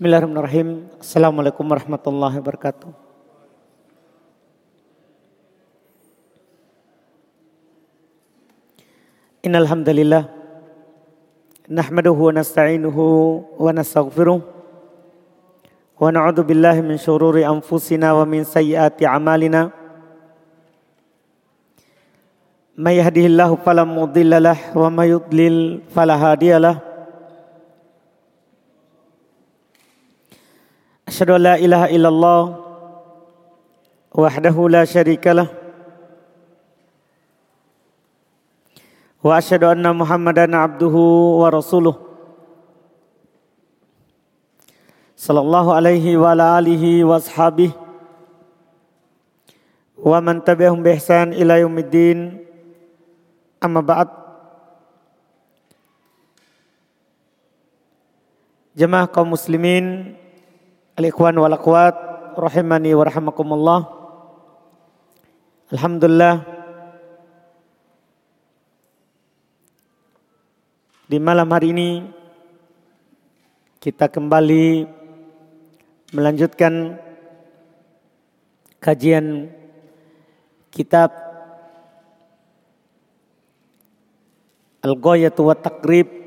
[0.00, 0.88] Bismillahirrahmanirrahim.
[0.96, 2.88] Assalamualaikum warahmatullahi wabarakatuh.
[9.44, 10.24] Innal hamdalillah
[12.16, 13.04] wa nasta'inuhu
[13.60, 19.68] wa nastaghfiruh wa na'udzu billahi min shururi anfusina wa min sayyiati a'malina.
[22.72, 25.84] May yahdihillahu fala wa may yudlil.
[31.10, 32.42] أشهد أن لا إله إلا الله
[34.14, 35.48] وحده لا شريك له
[39.26, 40.96] وأشهد أن محمدا عبده
[41.42, 41.96] ورسوله
[45.18, 47.70] صلى الله عليه وعلى آله وأصحابه
[49.98, 52.18] ومن تبعهم بإحسان إلى يوم الدين
[53.66, 54.08] أما بعد
[58.70, 60.14] Jemaah kaum muslimin
[61.00, 61.96] Al-Ikhwan wal akhwat
[62.36, 63.80] rahimani wa rahimakumullah.
[65.72, 66.44] Alhamdulillah
[71.08, 72.04] di malam hari ini
[73.80, 74.84] kita kembali
[76.12, 77.00] melanjutkan
[78.76, 79.48] kajian
[80.68, 81.16] kitab
[84.84, 86.19] Al-Ghayatu wa Taqrib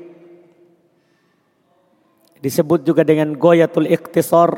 [2.44, 4.52] disebut juga dengan goyatul iktisar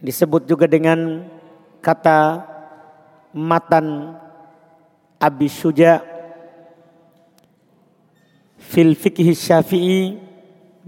[0.00, 1.20] disebut juga dengan
[1.84, 2.40] kata
[3.36, 4.16] matan
[5.20, 6.00] Abi Syuja
[8.56, 10.16] fil fikih syafi'i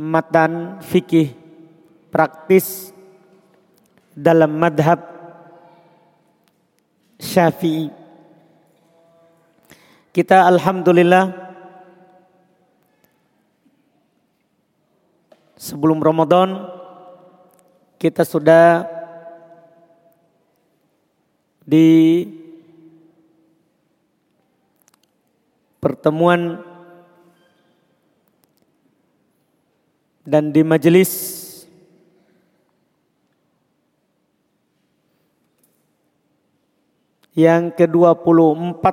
[0.00, 1.36] matan fikih
[2.08, 2.92] praktis
[4.16, 5.04] dalam madhab
[7.20, 7.92] syafi'i.
[10.16, 11.45] Kita alhamdulillah
[15.66, 16.70] sebelum Ramadan
[17.98, 18.86] kita sudah
[21.66, 22.22] di
[25.82, 26.62] pertemuan
[30.22, 31.34] dan di majelis
[37.34, 38.86] yang ke-24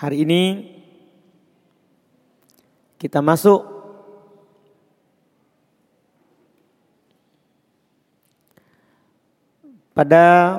[0.00, 0.42] hari ini
[3.02, 3.66] kita masuk
[9.90, 10.54] pada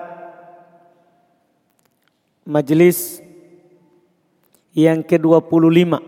[2.43, 3.23] majelis
[4.75, 6.03] yang ke-25.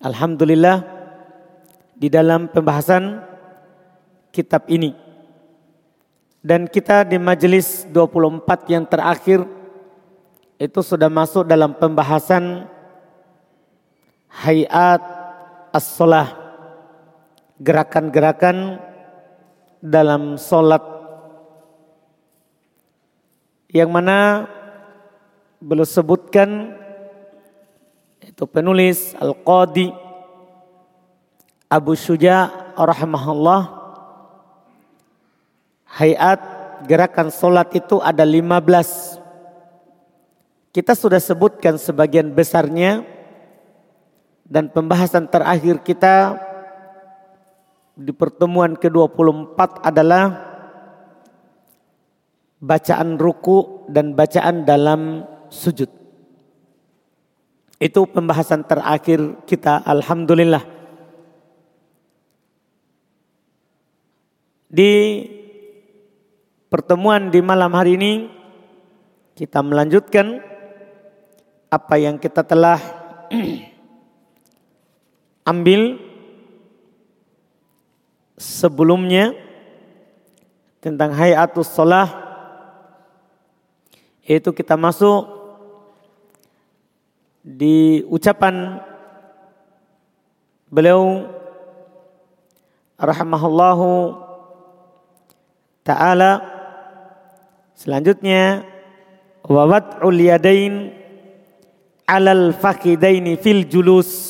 [0.00, 0.80] Alhamdulillah
[2.00, 3.20] di dalam pembahasan
[4.32, 4.96] kitab ini.
[6.40, 9.44] Dan kita di majelis 24 yang terakhir
[10.56, 12.64] itu sudah masuk dalam pembahasan
[14.30, 15.02] hayat
[15.74, 16.30] as-salah
[17.58, 18.78] gerakan-gerakan
[19.82, 20.80] dalam solat
[23.74, 24.48] yang mana
[25.60, 26.72] belum sebutkan
[28.24, 29.92] itu penulis Al-Qadi
[31.70, 33.62] Abu Syuja rahimahullah
[36.00, 36.40] hayat
[36.88, 39.20] gerakan solat itu ada 15
[40.72, 43.19] kita sudah sebutkan sebagian besarnya
[44.50, 46.34] dan pembahasan terakhir kita
[47.94, 50.24] di pertemuan ke-24 adalah
[52.58, 55.86] bacaan ruku dan bacaan dalam sujud.
[57.78, 60.66] Itu pembahasan terakhir kita Alhamdulillah.
[64.70, 64.92] Di
[66.66, 68.12] pertemuan di malam hari ini
[69.38, 70.42] kita melanjutkan
[71.70, 72.78] apa yang kita telah
[75.50, 75.98] ambil
[78.38, 79.34] sebelumnya
[80.78, 82.08] tentang hayatus sholah
[84.22, 85.26] yaitu kita masuk
[87.42, 88.78] di ucapan
[90.70, 91.26] beliau
[92.94, 94.14] rahimahullahu
[95.82, 96.46] taala.
[97.74, 98.62] Selanjutnya
[99.48, 100.94] wa wad'ul yadain
[102.06, 104.29] alal fakidaini fil julus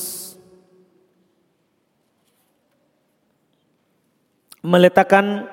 [4.61, 5.49] meletakkan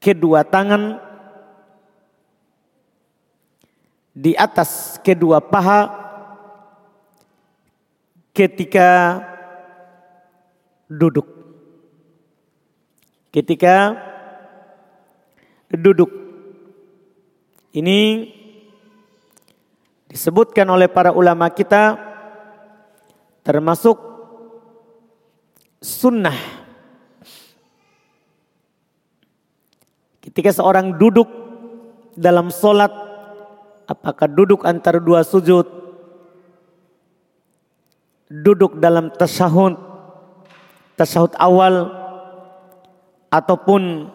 [0.00, 0.96] kedua tangan
[4.16, 5.92] di atas kedua paha
[8.32, 9.20] ketika
[10.88, 11.28] duduk.
[13.30, 13.94] Ketika
[15.70, 16.10] duduk.
[17.70, 18.26] Ini
[20.10, 21.94] disebutkan oleh para ulama kita
[23.46, 23.94] termasuk
[25.78, 26.59] sunnah.
[30.20, 31.28] Ketika seorang duduk
[32.12, 32.92] dalam solat,
[33.88, 35.64] apakah duduk antara dua sujud,
[38.28, 39.80] duduk dalam tasyahud,
[41.00, 41.88] tasyahud awal,
[43.32, 44.12] ataupun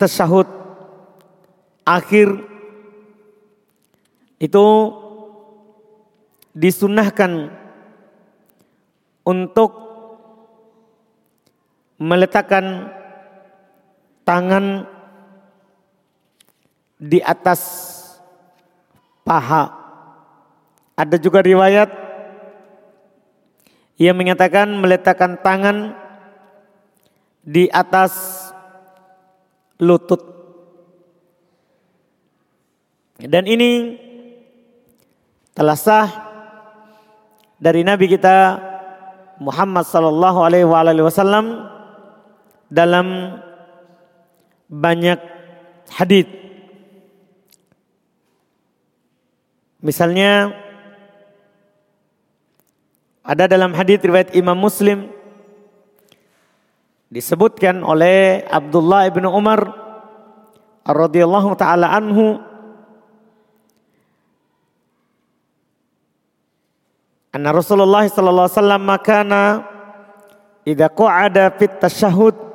[0.00, 0.48] tasyahud
[1.84, 2.40] akhir
[4.40, 4.66] itu
[6.56, 7.52] disunahkan
[9.26, 9.70] untuk
[12.00, 12.95] meletakkan
[14.26, 14.82] tangan
[16.98, 17.62] di atas
[19.22, 19.70] paha.
[20.98, 21.88] Ada juga riwayat
[23.96, 25.94] yang mengatakan meletakkan tangan
[27.46, 28.12] di atas
[29.78, 30.20] lutut.
[33.16, 33.96] Dan ini
[35.56, 36.08] telah sah
[37.56, 38.60] dari Nabi kita
[39.40, 40.68] Muhammad sallallahu alaihi
[41.00, 41.64] wasallam
[42.68, 43.38] dalam
[44.66, 45.18] banyak
[45.90, 46.26] hadis.
[49.82, 50.50] Misalnya
[53.26, 55.10] ada dalam hadis riwayat Imam Muslim
[57.10, 59.66] disebutkan oleh Abdullah ibnu Umar
[60.86, 62.38] radhiyallahu taala anhu
[67.34, 69.42] anna Rasulullah sallallahu alaihi wasallam makana
[70.62, 72.45] idza qa'ada fit tasyahhud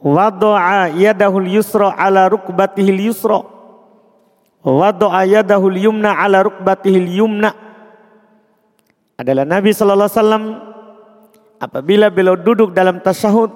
[0.00, 3.40] wada'a yadahu al-yusra ala rukbatihi al-yusra
[4.64, 7.50] wada'a yadahu al-yumna ala rukbatihi al-yumna
[9.16, 10.44] adalah Nabi sallallahu alaihi wasallam
[11.56, 13.48] apabila beliau duduk dalam tasyahud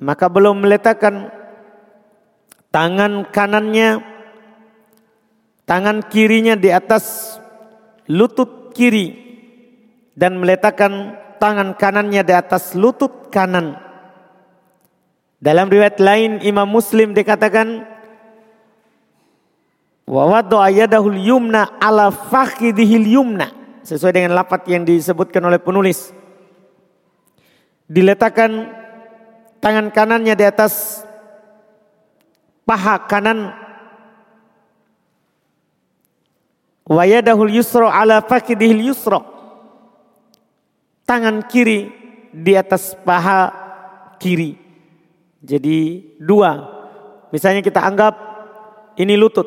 [0.00, 1.28] maka belum meletakkan
[2.72, 4.00] tangan kanannya
[5.68, 7.36] tangan kirinya di atas
[8.08, 9.26] lutut kiri
[10.16, 13.76] dan meletakkan tangan kanannya di atas lutut kanan.
[15.36, 17.84] Dalam riwayat lain Imam Muslim dikatakan
[20.06, 23.52] wa ayadahul yumna ala fakhidihil yumna
[23.84, 26.10] sesuai dengan lapat yang disebutkan oleh penulis.
[27.86, 28.70] Diletakkan
[29.62, 31.04] tangan kanannya di atas
[32.66, 33.66] paha kanan
[36.86, 39.18] Wayadahul yusra ala fakidihil yusra.
[41.02, 41.90] Tangan kiri
[42.30, 43.50] di atas paha
[44.22, 44.65] kiri.
[45.46, 46.58] Jadi dua.
[47.30, 48.14] Misalnya kita anggap
[48.98, 49.46] ini lutut.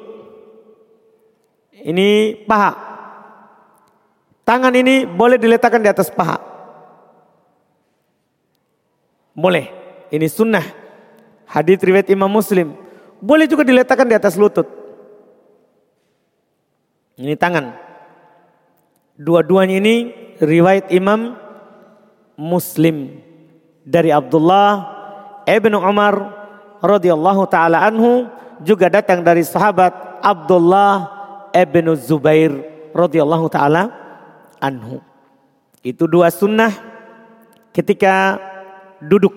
[1.75, 2.71] Ini paha.
[4.47, 6.39] Tangan ini boleh diletakkan di atas paha.
[9.35, 9.67] Boleh.
[10.09, 10.63] Ini sunnah.
[11.45, 12.73] Hadits riwayat Imam Muslim.
[13.19, 14.65] Boleh juga diletakkan di atas lutut.
[17.19, 17.75] Ini tangan.
[19.19, 19.95] Dua-duanya ini
[20.39, 21.35] riwayat Imam
[22.39, 23.19] Muslim
[23.83, 24.98] dari Abdullah
[25.49, 26.13] ibnu Umar
[26.85, 28.29] radhiyallahu taala anhu
[28.61, 31.09] juga datang dari sahabat Abdullah
[31.49, 32.53] ibnu Zubair
[32.93, 33.89] radhiyallahu taala
[34.61, 35.01] anhu.
[35.81, 36.69] Itu dua sunnah
[37.73, 38.37] ketika
[39.01, 39.33] duduk.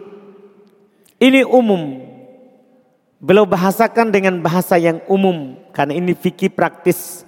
[1.17, 2.13] Ini umum.
[3.23, 7.23] Beliau bahasakan dengan bahasa yang umum karena ini fikih praktis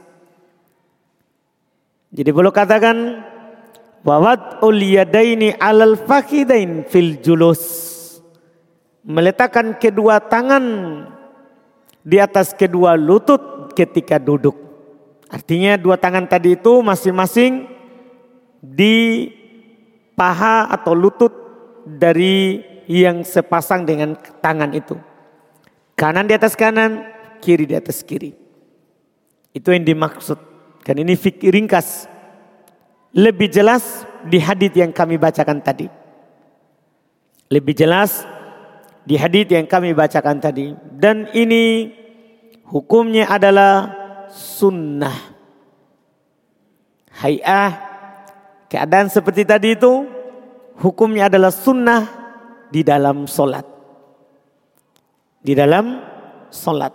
[2.15, 3.27] jadi boleh katakan
[4.07, 7.91] wawat uliyadaini alal fakidain fil julus.
[9.05, 10.65] Meletakkan kedua tangan
[12.01, 14.57] di atas kedua lutut ketika duduk.
[15.29, 17.69] Artinya dua tangan tadi itu masing-masing
[18.65, 19.29] di
[20.17, 21.33] paha atau lutut
[21.85, 24.97] dari yang sepasang dengan tangan itu.
[25.95, 27.05] Kanan di atas kanan,
[27.45, 28.33] kiri di atas kiri.
[29.53, 30.39] Itu yang dimaksud.
[30.81, 32.09] Kan ini fikir ringkas.
[33.15, 35.87] Lebih jelas di hadis yang kami bacakan tadi.
[37.53, 38.27] Lebih jelas
[39.05, 40.73] di hadis yang kami bacakan tadi.
[40.97, 41.93] Dan ini
[42.69, 43.93] hukumnya adalah
[44.33, 45.37] sunnah.
[47.15, 47.71] Hayah
[48.67, 50.09] keadaan seperti tadi itu
[50.81, 52.03] hukumnya adalah sunnah
[52.73, 53.63] di dalam solat.
[55.45, 56.01] Di dalam
[56.49, 56.91] solat.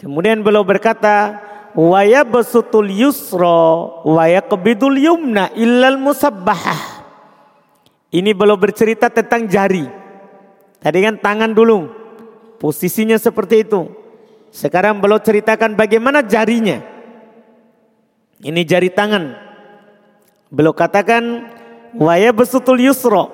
[0.00, 1.36] Kemudian beliau berkata,
[1.76, 7.02] wa yabsutul yusra wa yaqbidul yumna illal musabbahah.
[8.10, 9.99] Ini belum bercerita tentang jari.
[10.80, 11.88] Tadi kan tangan dulu.
[12.56, 13.88] Posisinya seperti itu.
[14.50, 16.82] Sekarang belum ceritakan bagaimana jarinya.
[18.40, 19.36] Ini jari tangan.
[20.50, 21.46] Belum katakan
[21.94, 23.28] wa yabsutul yusra.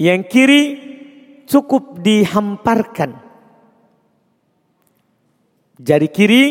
[0.00, 0.62] Yang kiri
[1.44, 3.32] cukup dihamparkan
[5.82, 6.42] Jari kiri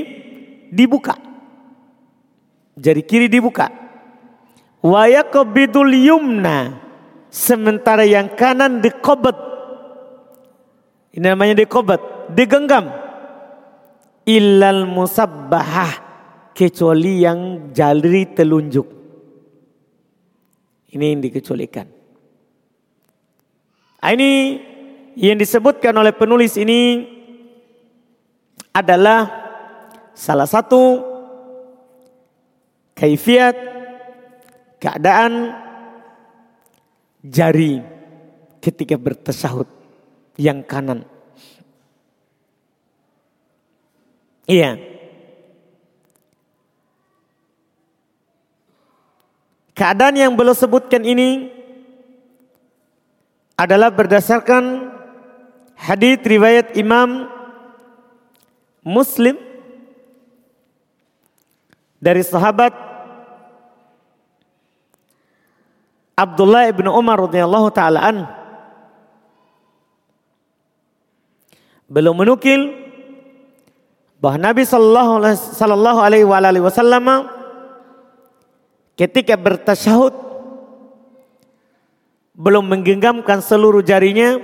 [0.76, 1.16] dibuka.
[2.76, 3.72] Jari kiri dibuka.
[4.84, 6.90] Wa yaqbidul yumna.
[7.32, 9.34] Sementara yang kanan dikobat.
[11.16, 12.28] Ini namanya dikobat.
[12.36, 12.92] Digenggam.
[14.28, 16.12] Illal musabbahah.
[16.52, 18.84] Kecuali yang jari telunjuk.
[20.92, 21.88] Ini yang dikecualikan.
[24.04, 24.60] Ah, ini
[25.16, 27.08] yang disebutkan oleh penulis ini
[28.76, 29.30] adalah
[30.12, 31.00] salah satu
[32.98, 33.56] kaifiat
[34.82, 35.61] keadaan
[37.22, 37.82] jari
[38.62, 39.70] ketika bertasahud
[40.38, 41.06] yang kanan.
[44.50, 44.78] Iya.
[49.72, 51.50] Keadaan yang belum sebutkan ini
[53.58, 54.94] adalah berdasarkan
[55.78, 57.30] hadis riwayat Imam
[58.82, 59.38] Muslim
[62.01, 62.90] dari sahabat
[66.22, 68.18] Abdullah ibn Umar radhiyallahu taala an
[71.90, 72.78] belum menukil
[74.22, 77.25] bahwa Nabi sallallahu alaihi wasallam
[78.94, 80.13] ketika bertasyahud
[82.38, 84.38] belum menggenggamkan seluruh jarinya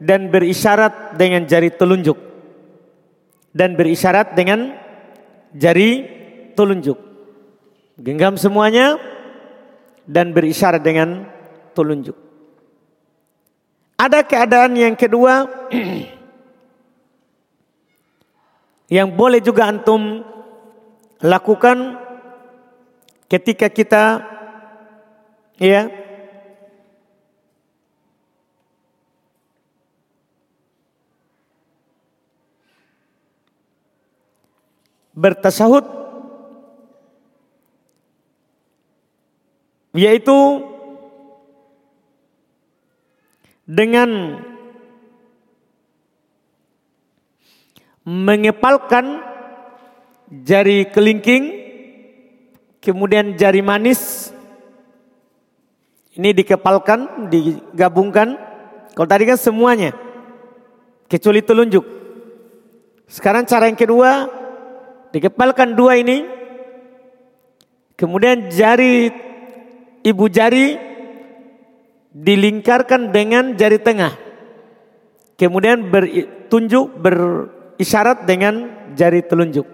[0.00, 2.16] dan berisyarat dengan jari telunjuk
[3.52, 4.74] dan berisyarat dengan
[5.52, 6.08] jari
[6.56, 6.96] telunjuk.
[8.00, 8.96] Genggam semuanya
[10.06, 11.28] dan berisyarat dengan
[11.72, 12.16] telunjuk.
[13.96, 15.46] Ada keadaan yang kedua
[18.96, 20.26] yang boleh juga antum
[21.22, 21.96] lakukan
[23.30, 24.26] ketika kita
[25.56, 25.86] ya
[35.14, 36.01] bertasahud
[39.92, 40.64] yaitu
[43.68, 44.40] dengan
[48.02, 49.22] mengepalkan
[50.44, 51.44] jari kelingking
[52.82, 54.32] kemudian jari manis.
[56.12, 58.36] Ini dikepalkan digabungkan.
[58.92, 59.96] Kalau tadi kan semuanya
[61.08, 61.84] kecuali telunjuk.
[63.08, 64.28] Sekarang cara yang kedua
[65.12, 66.24] Dikepalkan dua ini.
[68.00, 69.12] Kemudian jari
[70.02, 70.76] ibu jari
[72.12, 74.14] dilingkarkan dengan jari tengah.
[75.40, 79.66] Kemudian bertunjuk berisyarat dengan jari telunjuk.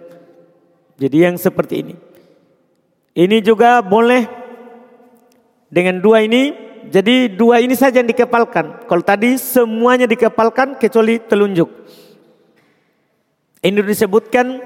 [0.96, 1.94] Jadi yang seperti ini.
[3.18, 4.24] Ini juga boleh
[5.68, 6.70] dengan dua ini.
[6.88, 8.88] Jadi dua ini saja yang dikepalkan.
[8.88, 11.68] Kalau tadi semuanya dikepalkan kecuali telunjuk.
[13.60, 14.62] Ini disebutkan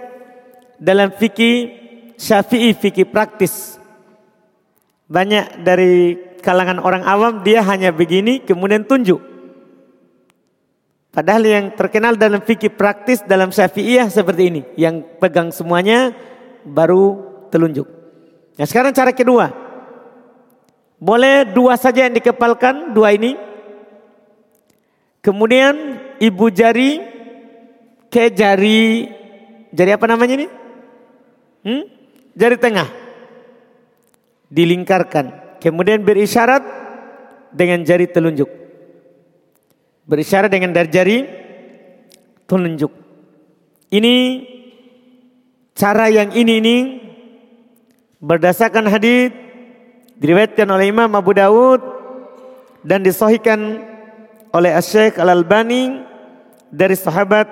[0.78, 1.73] dalam fikih
[2.14, 3.82] syafi'i fikih praktis.
[5.12, 9.21] Banyak dari kalangan orang awam dia hanya begini kemudian tunjuk.
[11.12, 14.62] Padahal yang terkenal dalam fikih praktis dalam syafi'iyah seperti ini.
[14.81, 16.16] Yang pegang semuanya
[16.64, 17.21] baru
[17.52, 17.85] telunjuk.
[18.57, 19.52] Nah sekarang cara kedua.
[20.97, 23.37] Boleh dua saja yang dikepalkan, dua ini.
[25.21, 27.04] Kemudian ibu jari
[28.09, 29.12] ke jari,
[29.76, 30.47] jari apa namanya ini?
[31.69, 31.85] Hmm?
[32.33, 33.01] Jari tengah.
[34.52, 35.56] Dilingkarkan.
[35.64, 36.61] Kemudian berisyarat
[37.49, 38.50] dengan jari telunjuk.
[40.04, 41.18] Berisyarat dengan dari jari
[42.44, 42.92] telunjuk.
[43.88, 44.14] Ini
[45.73, 46.76] cara yang ini ini
[48.21, 49.32] berdasarkan hadis
[50.21, 51.80] diriwayatkan oleh Imam Abu Dawud
[52.85, 53.80] dan disahihkan
[54.52, 56.04] oleh Asy-Syaikh Al-Albani
[56.68, 57.49] dari sahabat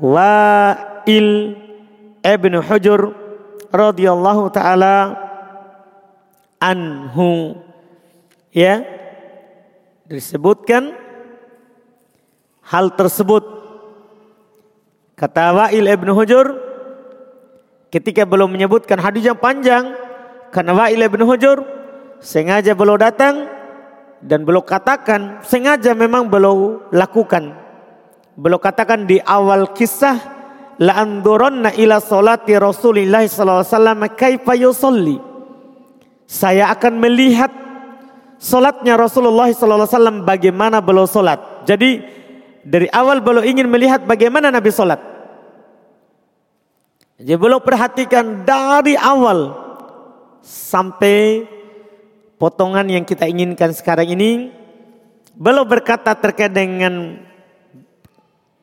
[0.00, 1.56] Wa'il
[2.20, 3.00] Ibn Hujur
[3.72, 5.29] radhiyallahu taala
[6.60, 7.58] anhu.
[8.52, 8.84] Ya.
[10.06, 10.94] Disebutkan
[12.62, 13.42] hal tersebut.
[15.18, 16.46] Kata Wa'il Ibn Hujur
[17.92, 19.92] ketika belum menyebutkan hadis yang panjang
[20.48, 21.60] karena Wa'il Ibn Hujur
[22.24, 23.44] sengaja belum datang
[24.24, 27.52] dan belum katakan sengaja memang belum lakukan.
[28.40, 30.16] Belum katakan di awal kisah
[30.80, 35.29] la anduronna ila salati Rasulillah sallallahu alaihi wasallam kaifa yusalli.
[36.30, 37.50] Saya akan melihat
[38.38, 41.66] salatnya Rasulullah wasallam bagaimana beliau salat.
[41.66, 42.06] Jadi
[42.62, 45.02] dari awal beliau ingin melihat bagaimana Nabi salat.
[47.18, 49.58] Jadi beliau perhatikan dari awal
[50.46, 51.50] sampai
[52.38, 54.54] potongan yang kita inginkan sekarang ini.
[55.34, 57.26] Beliau berkata terkait dengan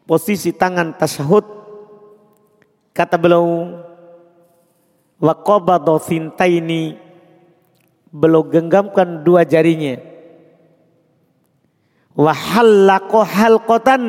[0.07, 1.57] posisi tangan tasyahud
[2.97, 3.77] Kata beliau,
[5.21, 6.01] wa qabada
[6.49, 6.97] ini
[8.11, 9.99] beliau genggamkan dua jarinya.
[12.17, 14.03] Wa hallaqo halqatan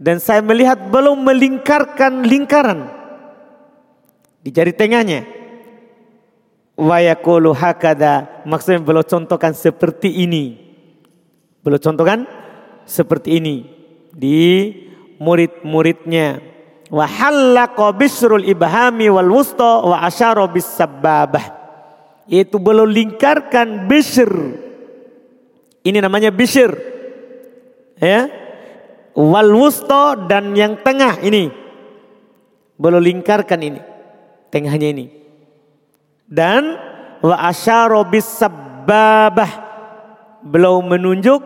[0.00, 2.88] dan saya melihat belum melingkarkan lingkaran
[4.40, 5.28] di jari tengahnya.
[6.76, 10.60] Wa yaqulu hakada maksudnya beliau contohkan seperti ini.
[11.64, 12.24] Beliau contohkan
[12.86, 13.66] seperti ini
[14.12, 14.72] di
[15.20, 16.40] murid-muridnya
[16.92, 17.08] wa
[17.90, 21.65] bisrul ibhami wal wusta wa asyara bis sababah
[22.26, 24.30] yaitu belum lingkarkan bisr
[25.86, 26.74] ini namanya bisr
[28.02, 28.26] ya.
[29.14, 31.48] Wal wusta dan yang tengah ini.
[32.76, 33.80] Belum lingkarkan ini.
[34.50, 35.06] Tengahnya ini.
[36.26, 36.74] Dan
[37.22, 39.52] wa asyara sababah
[40.42, 41.40] belum menunjuk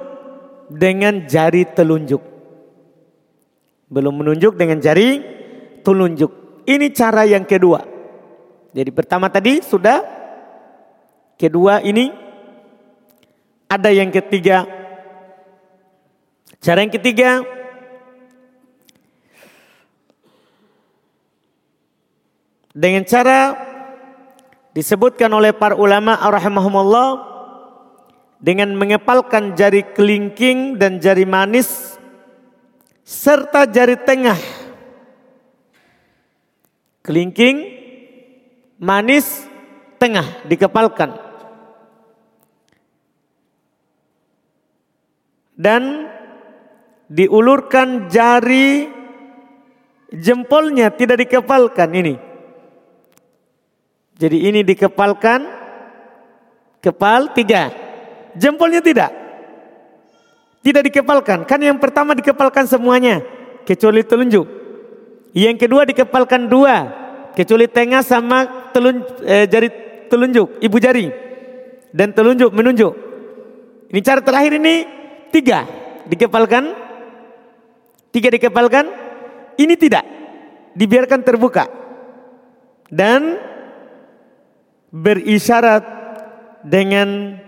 [0.73, 2.25] dengan jari telunjuk.
[3.93, 5.21] Belum menunjuk dengan jari
[5.85, 6.65] telunjuk.
[6.65, 7.85] Ini cara yang kedua.
[8.73, 10.20] Jadi pertama tadi sudah.
[11.41, 12.13] Kedua ini.
[13.65, 14.69] Ada yang ketiga.
[16.61, 17.41] Cara yang ketiga.
[22.77, 23.57] Dengan cara
[24.77, 27.09] disebutkan oleh para ulama rahimahumullah
[28.37, 31.97] dengan mengepalkan jari kelingking dan jari manis
[33.01, 34.39] serta jari tengah.
[37.01, 37.57] Kelingking,
[38.77, 39.49] manis,
[39.97, 41.30] tengah dikepalkan.
[45.61, 46.09] Dan
[47.13, 48.89] diulurkan jari
[50.09, 52.15] jempolnya tidak dikepalkan ini.
[54.17, 55.41] Jadi ini dikepalkan,
[56.81, 57.73] kepal tiga,
[58.41, 59.13] jempolnya tidak.
[60.61, 61.49] Tidak dikepalkan.
[61.49, 63.25] Kan yang pertama dikepalkan semuanya.
[63.65, 64.45] Kecuali telunjuk.
[65.33, 66.85] Yang kedua dikepalkan dua.
[67.33, 69.73] Kecuali tengah sama telun, eh, jari
[70.13, 70.61] telunjuk.
[70.61, 71.09] Ibu jari.
[71.97, 72.93] Dan telunjuk menunjuk.
[73.89, 75.00] Ini cara terakhir ini
[75.31, 75.67] tiga.
[76.11, 76.75] Dikepalkan.
[78.11, 78.87] Tiga dikepalkan.
[79.57, 80.05] Ini tidak.
[80.75, 81.67] Dibiarkan terbuka.
[82.91, 83.39] Dan
[84.91, 85.87] berisyarat
[86.67, 87.39] dengan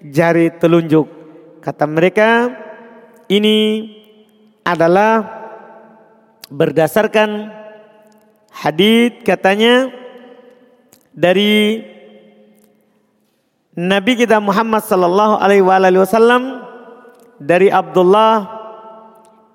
[0.00, 1.16] jari telunjuk
[1.66, 2.46] Kata mereka
[3.26, 3.90] ini
[4.62, 5.18] adalah
[6.46, 7.50] berdasarkan
[8.54, 9.90] hadis katanya
[11.10, 11.82] dari
[13.74, 16.65] Nabi kita Muhammad sallallahu alaihi wasallam
[17.40, 18.64] dari Abdullah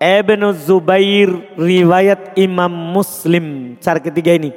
[0.01, 4.53] Ibn Zubair riwayat Imam Muslim cara ketiga ini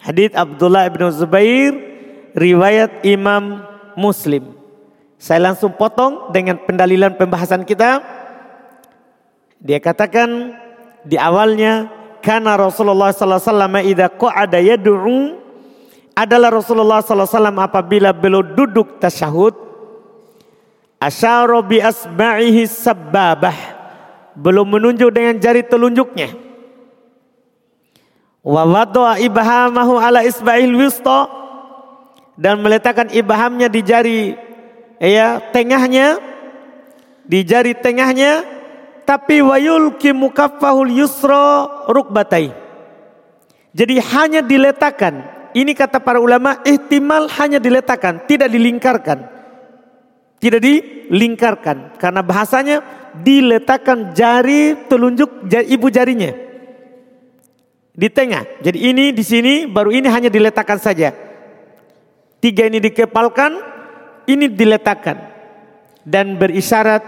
[0.00, 1.72] hadis Abdullah Ibn Zubair
[2.36, 3.64] riwayat Imam
[3.96, 4.64] Muslim
[5.24, 8.04] saya langsung potong dengan pendalilan pembahasan kita.
[9.56, 10.52] Dia katakan
[11.00, 11.88] di awalnya
[12.20, 15.40] karena Rasulullah sallallahu alaihi wasallam idza qa'ada yad'u
[16.12, 19.56] adalah Rasulullah sallallahu alaihi wasallam apabila beliau duduk tasyahud
[21.04, 23.56] asyara bi asba'ihi sababah
[24.34, 26.32] belum menunjuk dengan jari telunjuknya
[28.44, 31.28] wa wada'a ibhamahu ala isba'il wusta
[32.40, 34.20] dan meletakkan ibhamnya di jari
[34.98, 36.18] ya tengahnya
[37.24, 38.54] di jari tengahnya
[39.04, 42.52] tapi wayul kimukaffahul yusro rukbatai.
[43.76, 45.32] Jadi hanya diletakkan.
[45.54, 49.33] Ini kata para ulama ihtimal hanya diletakkan, tidak dilingkarkan.
[50.44, 52.84] Tidak dilingkarkan karena bahasanya
[53.16, 56.36] diletakkan jari telunjuk jari, ibu jarinya
[57.96, 58.44] di tengah.
[58.60, 61.16] Jadi ini di sini baru ini hanya diletakkan saja.
[62.44, 63.56] Tiga ini dikepalkan,
[64.28, 65.16] ini diletakkan
[66.04, 67.00] dan berisyarat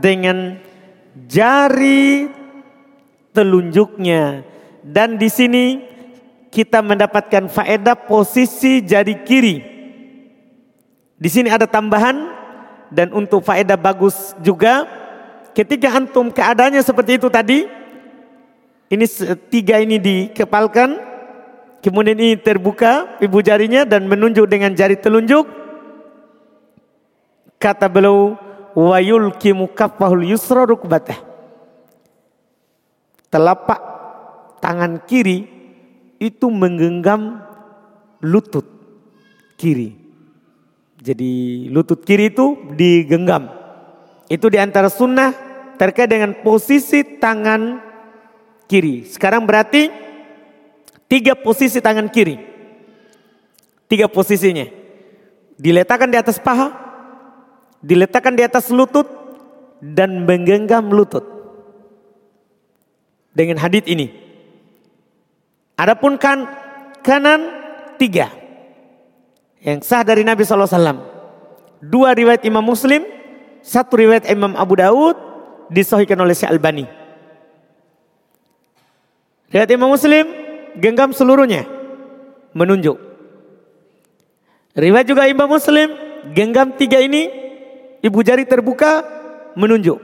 [0.00, 0.56] dengan
[1.28, 2.32] jari
[3.36, 4.40] telunjuknya
[4.80, 5.84] dan di sini
[6.48, 9.56] kita mendapatkan faedah posisi jari kiri.
[11.20, 12.39] Di sini ada tambahan
[12.90, 14.86] dan untuk faedah bagus juga
[15.54, 17.66] ketika antum keadaannya seperti itu tadi
[18.90, 19.06] ini
[19.50, 20.98] tiga ini dikepalkan
[21.82, 25.60] kemudian ini terbuka ibu jarinya dan menunjuk dengan jari telunjuk
[27.60, 28.40] Kata beliau,
[28.72, 31.20] wa yulkimu kaffahul yusra rukbatah.
[33.28, 33.80] Telapak
[34.64, 35.44] tangan kiri
[36.16, 37.44] itu menggenggam
[38.24, 38.64] lutut
[39.60, 39.99] kiri.
[41.00, 43.48] Jadi lutut kiri itu digenggam.
[44.28, 45.32] Itu di antara sunnah
[45.80, 47.80] terkait dengan posisi tangan
[48.68, 49.08] kiri.
[49.08, 49.88] Sekarang berarti
[51.08, 52.36] tiga posisi tangan kiri.
[53.88, 54.68] Tiga posisinya.
[55.56, 56.68] Diletakkan di atas paha,
[57.80, 59.08] diletakkan di atas lutut
[59.80, 61.24] dan menggenggam lutut.
[63.32, 64.12] Dengan hadit ini.
[65.80, 66.44] Adapun kan
[67.00, 67.40] kanan
[67.96, 68.39] tiga.
[69.60, 71.04] Yang sah dari Nabi SAW.
[71.80, 73.04] Dua riwayat Imam Muslim,
[73.60, 75.16] satu riwayat Imam Abu Daud,
[75.68, 76.88] disahihkan oleh Syekh Albani.
[79.52, 80.24] Riwayat Imam Muslim,
[80.80, 81.68] genggam seluruhnya,
[82.56, 82.96] menunjuk.
[84.76, 85.92] Riwayat juga Imam Muslim,
[86.32, 87.28] genggam tiga ini,
[88.00, 89.04] ibu jari terbuka,
[89.56, 90.00] menunjuk.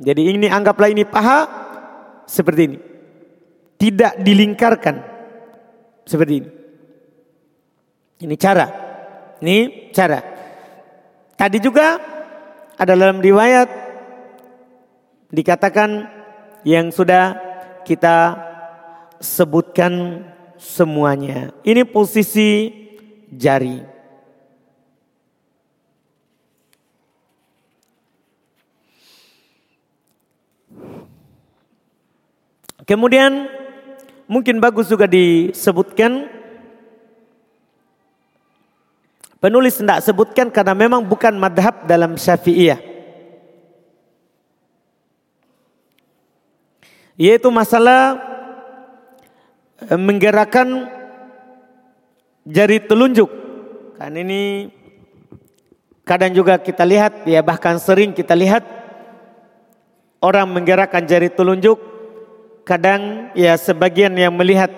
[0.00, 1.48] Jadi ini anggaplah ini paha,
[2.28, 2.78] seperti ini.
[3.80, 4.96] Tidak dilingkarkan,
[6.04, 6.59] seperti ini.
[8.20, 8.66] Ini cara.
[9.40, 10.20] Ini cara.
[11.40, 11.96] Tadi juga
[12.76, 13.68] ada dalam riwayat
[15.32, 16.04] dikatakan
[16.68, 17.32] yang sudah
[17.88, 18.36] kita
[19.16, 20.24] sebutkan
[20.60, 21.56] semuanya.
[21.64, 22.68] Ini posisi
[23.32, 23.80] jari.
[32.84, 33.46] Kemudian
[34.26, 36.39] mungkin bagus juga disebutkan
[39.40, 42.76] Penulis tidak sebutkan karena memang bukan madhab dalam syafi'iyah.
[47.16, 48.20] Yaitu masalah
[49.80, 50.92] eh, menggerakkan
[52.44, 53.32] jari telunjuk.
[53.96, 54.68] Kan ini
[56.04, 58.60] kadang juga kita lihat, ya bahkan sering kita lihat
[60.20, 61.80] orang menggerakkan jari telunjuk.
[62.68, 64.68] Kadang ya sebagian yang melihat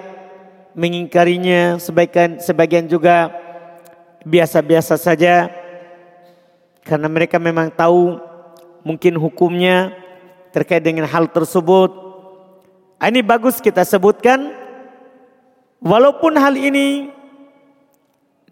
[0.78, 3.41] mengingkarinya, sebagian sebagian juga
[4.22, 5.50] biasa-biasa saja
[6.82, 8.18] karena mereka memang tahu
[8.82, 9.94] mungkin hukumnya
[10.50, 11.90] terkait dengan hal tersebut.
[12.98, 14.54] Ah, ini bagus kita sebutkan
[15.82, 17.10] walaupun hal ini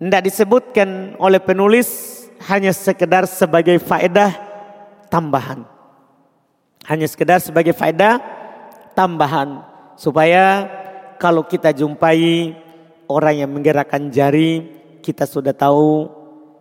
[0.00, 4.32] tidak disebutkan oleh penulis hanya sekedar sebagai faedah
[5.12, 5.62] tambahan.
[6.88, 8.18] Hanya sekedar sebagai faedah
[8.96, 9.62] tambahan
[9.94, 10.66] supaya
[11.20, 12.56] kalau kita jumpai
[13.06, 16.06] orang yang menggerakkan jari kita sudah tahu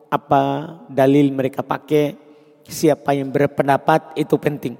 [0.09, 2.17] apa dalil mereka pakai,
[2.65, 4.75] siapa yang berpendapat itu penting.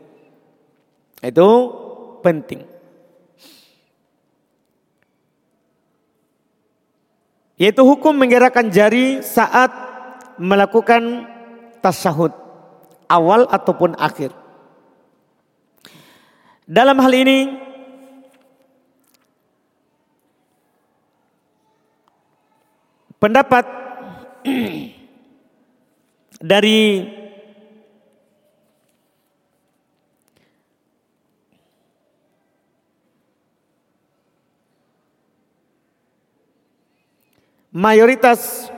[1.22, 1.50] Itu
[2.26, 2.66] penting.
[7.60, 9.68] Yaitu hukum menggerakkan jari saat
[10.40, 11.28] melakukan
[11.84, 12.32] tasyahud
[13.12, 14.32] awal ataupun akhir.
[16.64, 17.69] Dalam hal ini
[23.20, 23.68] pendapat
[26.40, 27.04] dari
[37.76, 38.72] mayoritas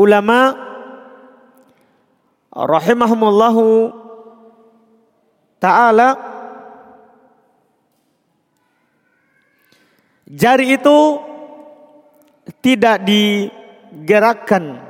[0.00, 0.56] ulama
[2.50, 3.94] rahimahumullahu
[5.62, 6.16] taala
[10.26, 11.29] jari itu
[12.58, 14.82] tidak digerakkan,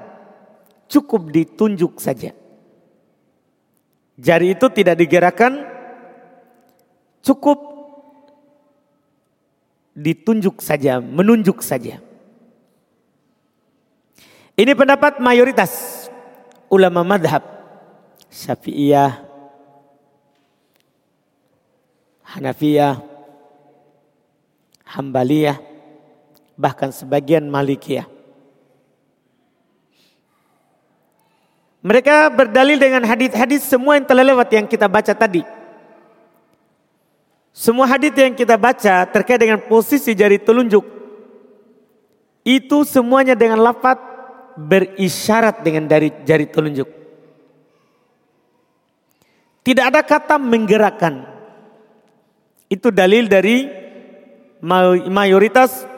[0.89, 2.33] cukup ditunjuk saja.
[4.21, 5.65] Jari itu tidak digerakkan,
[7.25, 7.59] cukup
[9.97, 12.01] ditunjuk saja, menunjuk saja.
[14.61, 16.05] Ini pendapat mayoritas
[16.69, 17.41] ulama madhab
[18.29, 19.25] Syafi'iyah,
[22.37, 23.01] Hanafiyah,
[24.85, 25.70] Hambaliyah,
[26.61, 28.05] bahkan sebagian Malikiyah.
[31.81, 35.41] Mereka berdalil dengan hadis-hadis semua yang telah lewat yang kita baca tadi.
[37.57, 40.85] Semua hadis yang kita baca terkait dengan posisi jari telunjuk
[42.45, 43.97] itu semuanya dengan lafaz
[44.61, 46.89] berisyarat dengan dari jari telunjuk.
[49.65, 51.25] Tidak ada kata menggerakkan.
[52.69, 53.67] Itu dalil dari
[55.09, 55.90] mayoritas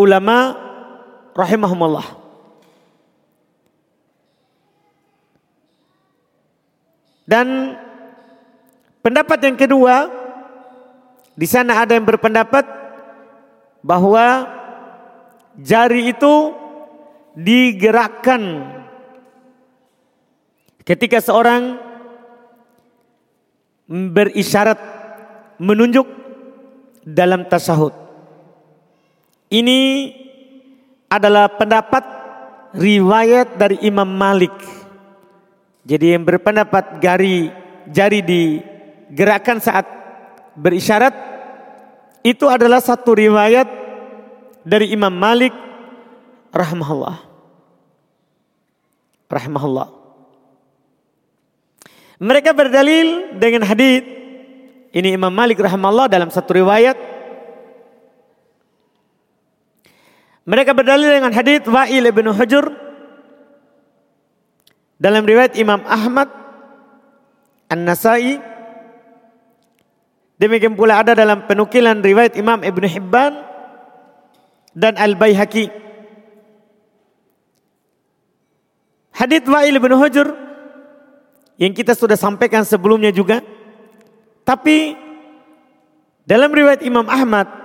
[0.00, 0.56] ulama
[1.36, 2.08] rahimahumullah.
[7.28, 7.76] Dan
[9.04, 10.08] pendapat yang kedua,
[11.36, 12.64] di sana ada yang berpendapat
[13.84, 14.50] bahwa
[15.54, 16.56] jari itu
[17.38, 18.66] digerakkan
[20.82, 21.78] ketika seorang
[23.86, 24.80] berisyarat
[25.62, 26.10] menunjuk
[27.06, 28.09] dalam tasahud.
[29.50, 29.80] Ini
[31.10, 32.06] adalah pendapat
[32.78, 34.54] riwayat dari Imam Malik.
[35.82, 37.50] Jadi yang berpendapat jari
[37.90, 39.90] jari digerakkan saat
[40.54, 41.10] berisyarat
[42.22, 43.66] itu adalah satu riwayat
[44.62, 45.50] dari Imam Malik
[46.54, 47.26] rahmahullah.
[49.26, 49.88] Rahmahullah.
[52.22, 54.04] Mereka berdalil dengan hadis
[54.94, 57.19] ini Imam Malik rahmahullah dalam satu riwayat
[60.48, 62.72] Mereka berdalil dengan hadis Wa'il bin Hujur
[64.96, 66.28] dalam riwayat Imam Ahmad
[67.68, 68.40] An-Nasai.
[70.40, 73.32] Demikian pula ada dalam penukilan riwayat Imam Ibn Hibban
[74.72, 75.68] dan Al-Baihaqi.
[79.12, 80.32] Hadis Wa'il bin Hujur
[81.60, 83.44] yang kita sudah sampaikan sebelumnya juga
[84.48, 84.96] tapi
[86.24, 87.59] dalam riwayat Imam Ahmad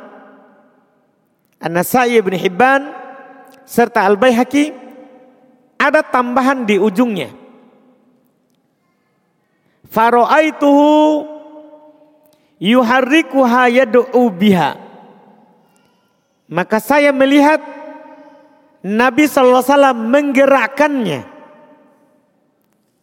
[1.61, 2.81] An-Nasai Ibn Hibban
[3.65, 4.73] serta Al-Baihaqi
[5.79, 7.33] ada tambahan di ujungnya.
[9.89, 11.23] Faro'aituhu
[12.59, 14.75] yuharrikuha yad'u biha.
[16.45, 17.63] Maka saya melihat
[18.85, 19.65] Nabi SAW
[19.97, 21.25] menggerakkannya.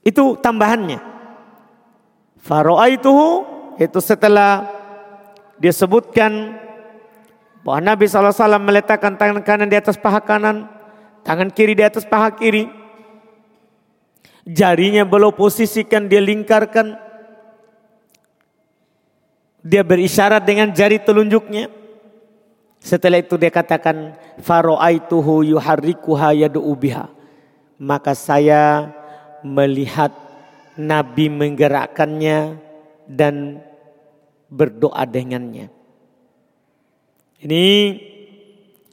[0.07, 1.03] Itu tambahannya.
[2.43, 3.27] Faro'aituhu
[3.79, 4.67] itu setelah
[5.59, 6.62] dia sebutkan
[7.63, 10.67] bahwa Nabi SAW meletakkan tangan kanan di atas paha kanan,
[11.23, 12.67] tangan kiri di atas paha kiri.
[14.43, 16.99] Jarinya belum posisikan, dia lingkarkan.
[19.63, 21.71] Dia berisyarat dengan jari telunjuknya.
[22.83, 26.35] Setelah itu dia katakan, Faro'aituhu yuharrikuha.
[27.79, 28.91] Maka saya
[29.47, 30.11] melihat
[30.75, 32.59] Nabi menggerakkannya
[33.07, 33.63] dan
[34.51, 35.72] berdoa dengannya.
[37.43, 37.65] Ini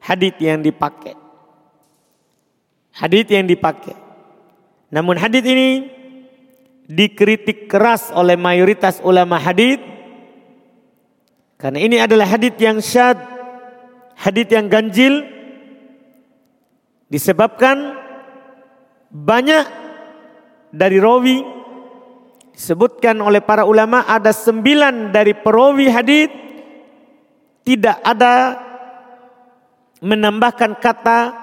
[0.02, 1.14] hadis yang dipakai.
[2.98, 3.94] Hadis yang dipakai.
[4.90, 5.86] Namun hadis ini
[6.90, 9.78] dikritik keras oleh mayoritas ulama hadis
[11.60, 13.20] karena ini adalah hadis yang syad,
[14.18, 15.22] hadis yang ganjil
[17.12, 18.00] disebabkan
[19.12, 19.68] banyak
[20.72, 21.44] dari rawi
[22.56, 26.32] disebutkan oleh para ulama ada sembilan dari perawi hadis
[27.70, 28.58] tidak ada
[30.02, 31.38] menambahkan kata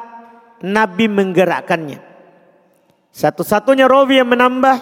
[0.66, 2.02] Nabi menggerakkannya.
[3.14, 4.74] Satu-satunya rawi yang menambah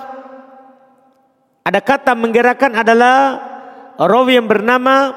[1.69, 3.45] ada kata menggerakkan adalah
[4.01, 5.13] rawi yang bernama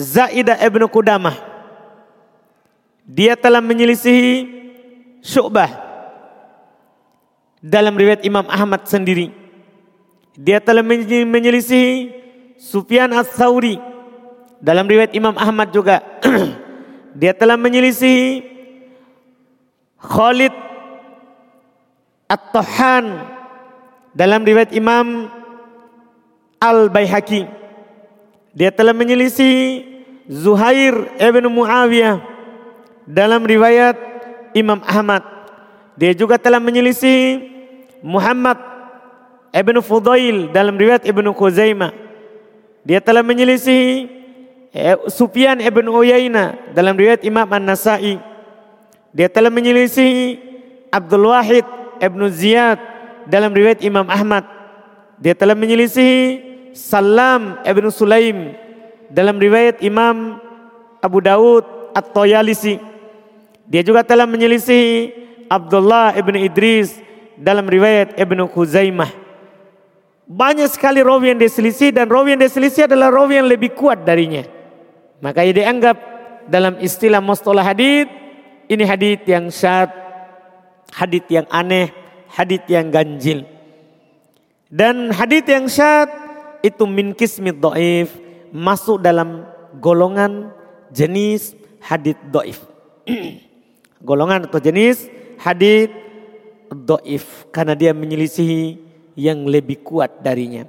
[0.00, 1.36] Zaidah ibnu Kudamah.
[3.04, 4.48] Dia telah menyelisihi
[5.20, 5.68] Syu'bah
[7.60, 9.36] dalam riwayat Imam Ahmad sendiri.
[10.32, 12.16] Dia telah menyelisihi
[12.56, 13.97] Sufyan Ats-Tsauri
[14.58, 16.02] dalam riwayat Imam Ahmad juga
[17.20, 18.42] dia telah menyelisihi
[19.98, 20.54] Khalid
[22.28, 23.06] At-Tahan
[24.12, 25.32] dalam riwayat Imam
[26.60, 27.48] Al-Baihaqi.
[28.52, 29.86] Dia telah menyelisih
[30.28, 32.20] Zuhair ibn Muawiyah
[33.08, 33.96] dalam riwayat
[34.52, 35.24] Imam Ahmad.
[35.96, 37.48] Dia juga telah menyelisih
[38.04, 38.58] Muhammad
[39.54, 41.94] ibn Fudail dalam riwayat Ibnu Khuzaimah.
[42.84, 44.17] Dia telah menyelisih Eh,
[45.08, 48.20] Sufyan ibn Uyaina dalam riwayat Imam An-Nasai
[49.12, 50.36] dia telah menyelisih
[50.92, 51.64] Abdul Wahid
[51.98, 52.76] ibn Ziyad
[53.24, 54.44] dalam riwayat Imam Ahmad.
[55.18, 56.44] Dia telah menyelisih
[56.76, 58.54] Salam ibn Sulaim
[59.10, 60.38] dalam riwayat Imam
[61.00, 61.64] Abu Dawud
[61.96, 62.78] At-Toyalisi
[63.68, 65.12] dia juga telah menyelisih
[65.52, 66.96] Abdullah ibn Idris
[67.36, 69.12] dalam riwayat Ibnu Khuzaimah.
[70.24, 74.44] Banyak sekali rawi yang diselisih dan rawi yang diselisih adalah rawi yang lebih kuat darinya.
[75.18, 75.96] Maka ia dianggap
[76.46, 78.08] dalam istilah mustalah hadith
[78.68, 79.88] ini hadith yang syad,
[80.92, 81.88] hadith yang aneh,
[82.28, 83.48] hadith yang ganjil.
[84.68, 86.12] Dan hadith yang syad
[86.60, 88.12] itu min kismit do'if
[88.52, 89.48] masuk dalam
[89.80, 90.52] golongan
[90.92, 92.60] jenis hadith do'if.
[94.08, 95.08] golongan atau jenis
[95.40, 95.90] hadith
[96.68, 98.76] do'if karena dia menyelisihi
[99.16, 100.68] yang lebih kuat darinya.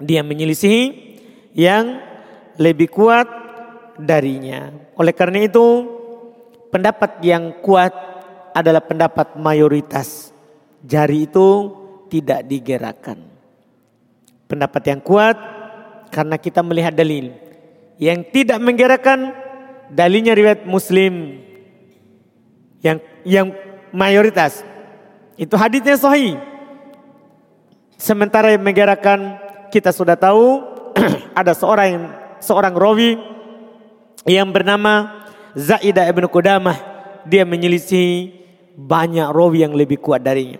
[0.00, 1.09] Dia menyelisihi
[1.56, 1.98] yang
[2.60, 3.26] lebih kuat
[3.96, 4.70] darinya.
[4.96, 5.86] Oleh karena itu,
[6.70, 7.92] pendapat yang kuat
[8.54, 10.34] adalah pendapat mayoritas.
[10.80, 11.48] Jari itu
[12.08, 13.20] tidak digerakkan.
[14.50, 15.36] Pendapat yang kuat
[16.10, 17.32] karena kita melihat dalil.
[18.00, 19.36] Yang tidak menggerakkan
[19.92, 21.44] dalilnya riwayat Muslim
[22.80, 23.52] yang yang
[23.92, 24.64] mayoritas
[25.36, 26.40] itu hadisnya sahih.
[28.00, 29.36] Sementara yang menggerakkan
[29.68, 30.64] kita sudah tahu
[31.40, 33.16] ada seorang seorang rawi
[34.28, 35.24] yang bernama
[35.56, 36.76] Zaidah ibn Qudamah.
[37.28, 38.32] Dia menyelisih
[38.76, 40.56] banyak rawi yang lebih kuat darinya.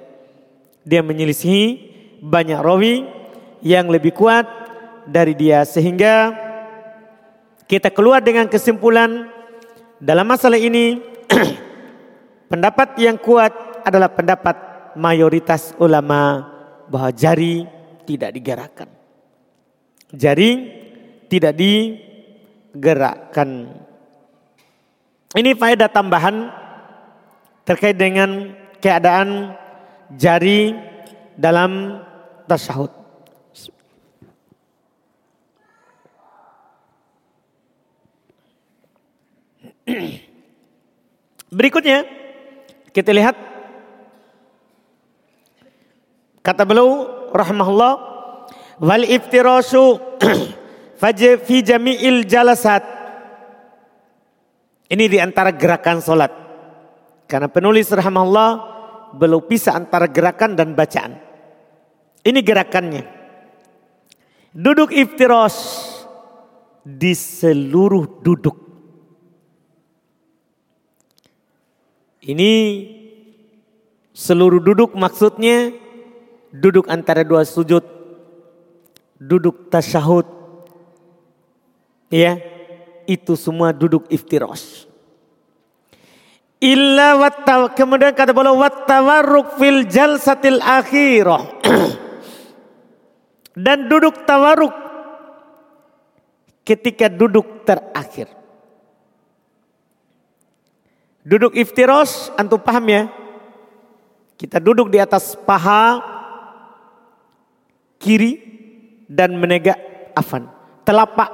[0.85, 1.81] Dia menyelisih
[2.21, 3.09] banyak rawi
[3.65, 4.45] yang lebih kuat
[5.09, 6.33] dari dia sehingga
[7.65, 9.31] kita keluar dengan kesimpulan
[10.01, 11.01] dalam masalah ini
[12.53, 13.53] pendapat yang kuat
[13.85, 14.57] adalah pendapat
[14.97, 16.45] mayoritas ulama
[16.93, 17.65] bahwa jari
[18.05, 19.00] tidak digerakkan.
[20.11, 20.59] Jaring
[21.31, 23.71] tidak digerakkan.
[25.31, 26.51] Ini faedah tambahan
[27.63, 28.51] terkait dengan
[28.83, 29.55] keadaan
[30.19, 30.75] jari
[31.39, 32.03] dalam
[32.51, 32.91] tasyahud.
[41.51, 42.07] Berikutnya
[42.91, 43.39] kita lihat
[46.43, 48.10] kata beliau rahmahullah
[48.81, 50.01] wal iftirashu
[51.47, 52.83] fi jami'il jalasat.
[54.91, 56.33] Ini di antara gerakan solat
[57.31, 58.51] karena penulis rahmahullah
[59.15, 61.15] belum pisah antara gerakan dan bacaan.
[62.27, 63.05] Ini gerakannya.
[64.51, 65.87] Duduk iftiras
[66.83, 68.59] di seluruh duduk.
[72.21, 72.53] Ini
[74.11, 75.73] seluruh duduk maksudnya
[76.51, 77.81] duduk antara dua sujud,
[79.21, 80.25] duduk tasyahud.
[82.11, 82.41] Ya,
[83.05, 84.89] itu semua duduk iftiros.
[86.61, 91.45] Illa wattaw kemudian kata beliau wattawarruk fil jalsatil akhirah.
[93.65, 94.73] Dan duduk tawaruk
[96.65, 98.29] ketika duduk terakhir.
[101.21, 103.03] Duduk iftiros, antum paham ya?
[104.41, 106.01] Kita duduk di atas paha
[108.01, 108.50] kiri
[109.11, 109.77] dan menegak
[110.15, 110.47] afan.
[110.87, 111.31] Telapak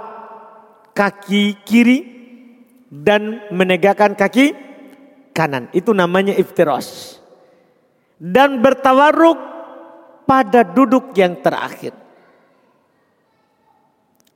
[0.96, 1.98] kaki kiri
[2.88, 4.56] dan menegakkan kaki
[5.36, 5.68] kanan.
[5.76, 7.20] Itu namanya iftiros.
[8.16, 9.36] Dan bertawaruk
[10.24, 11.92] pada duduk yang terakhir.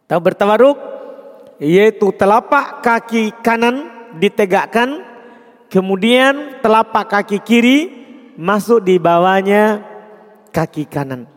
[0.05, 0.77] Tahu bertawaruk?
[1.61, 3.89] Yaitu telapak kaki kanan
[4.21, 5.11] ditegakkan
[5.71, 7.79] Kemudian telapak kaki kiri
[8.35, 9.87] masuk di bawahnya
[10.51, 11.31] kaki kanan.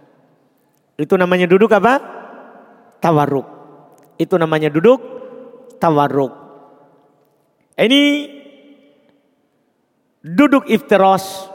[0.97, 1.99] Itu namanya duduk apa?
[3.01, 3.47] Tawaruk.
[4.21, 5.01] Itu namanya duduk
[5.81, 6.33] tawaruk.
[7.75, 8.01] Ini
[10.21, 11.49] duduk iftiros.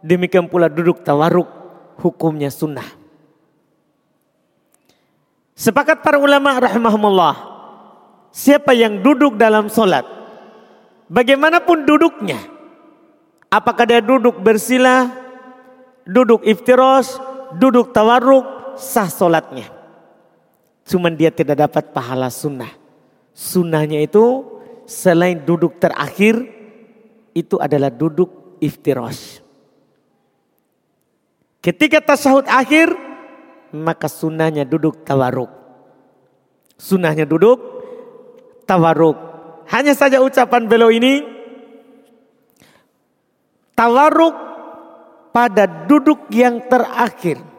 [0.00, 1.48] Demikian pula duduk tawaruk.
[2.00, 2.86] Hukumnya sunnah.
[5.52, 7.36] Sepakat para ulama rahimahumullah.
[8.32, 10.20] Siapa yang duduk dalam solat
[11.10, 12.38] bagaimanapun duduknya.
[13.50, 15.10] Apakah dia duduk bersila,
[16.06, 17.18] duduk iftiros,
[17.58, 18.46] duduk tawarruk,
[18.80, 19.68] sah solatnya.
[20.88, 22.72] Cuman dia tidak dapat pahala sunnah.
[23.30, 24.42] Sunnahnya itu
[24.88, 26.40] selain duduk terakhir,
[27.36, 29.38] itu adalah duduk iftiros.
[31.60, 32.90] Ketika tasahud akhir,
[33.76, 35.52] maka sunnahnya duduk tawarruk.
[36.80, 37.60] Sunnahnya duduk
[38.64, 39.16] tawarruk.
[39.70, 41.22] Hanya saja ucapan beliau ini
[43.76, 44.34] tawaruk
[45.30, 47.49] pada duduk yang terakhir.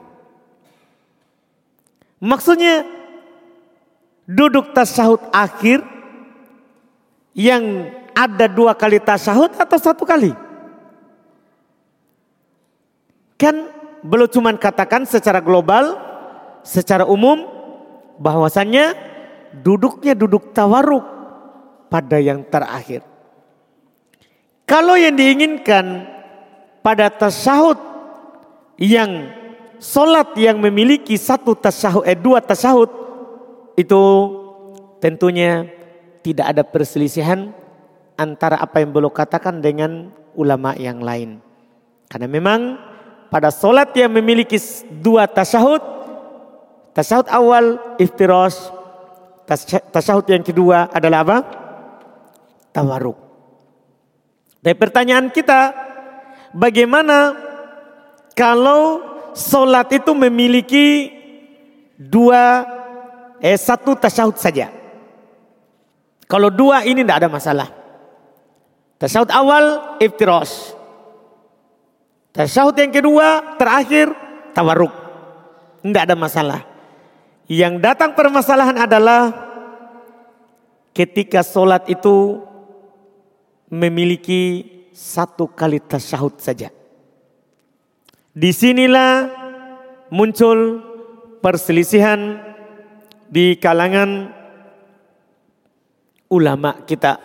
[2.22, 2.86] Maksudnya
[4.30, 5.82] duduk tasahud akhir
[7.34, 10.30] yang ada dua kali tasahud atau satu kali?
[13.42, 13.74] Kan
[14.06, 15.98] belum cuma katakan secara global,
[16.62, 17.42] secara umum
[18.22, 18.94] bahwasannya
[19.66, 21.02] duduknya duduk tawaruk
[21.90, 23.02] pada yang terakhir.
[24.70, 26.06] Kalau yang diinginkan
[26.86, 27.82] pada tasahud
[28.78, 29.40] yang
[29.82, 32.88] solat yang memiliki satu tasahud, eh dua tasahud
[33.74, 34.04] itu
[35.02, 35.65] tentunya
[36.22, 37.50] tidak ada perselisihan
[38.13, 41.41] antara apa yang belum katakan dengan ulama yang lain.
[42.06, 42.78] Karena memang
[43.34, 44.62] pada solat yang memiliki
[45.02, 45.82] dua tasahud,
[46.94, 48.70] tasahud awal iftiros,
[49.89, 51.38] tasahud yang kedua adalah apa?
[52.72, 53.20] tawaruk.
[54.63, 55.76] Dan pertanyaan kita,
[56.56, 57.36] bagaimana
[58.32, 61.12] kalau solat itu memiliki
[61.96, 62.65] dua,
[63.39, 64.72] eh satu tasyahud saja.
[66.26, 67.67] Kalau dua ini tidak ada masalah.
[68.96, 69.65] Tasyahud awal
[70.00, 70.78] iftiros.
[72.32, 74.13] Tasyahud yang kedua terakhir
[74.56, 74.94] tawaruk.
[75.84, 76.62] Tidak ada masalah.
[77.52, 79.21] Yang datang permasalahan adalah
[80.96, 82.40] ketika solat itu
[83.67, 84.63] memiliki
[84.96, 86.71] satu kali tasyahud saja.
[88.32, 89.27] Di sinilah
[90.08, 90.79] muncul
[91.44, 92.40] perselisihan
[93.27, 94.32] di kalangan
[96.32, 97.19] ulama kita.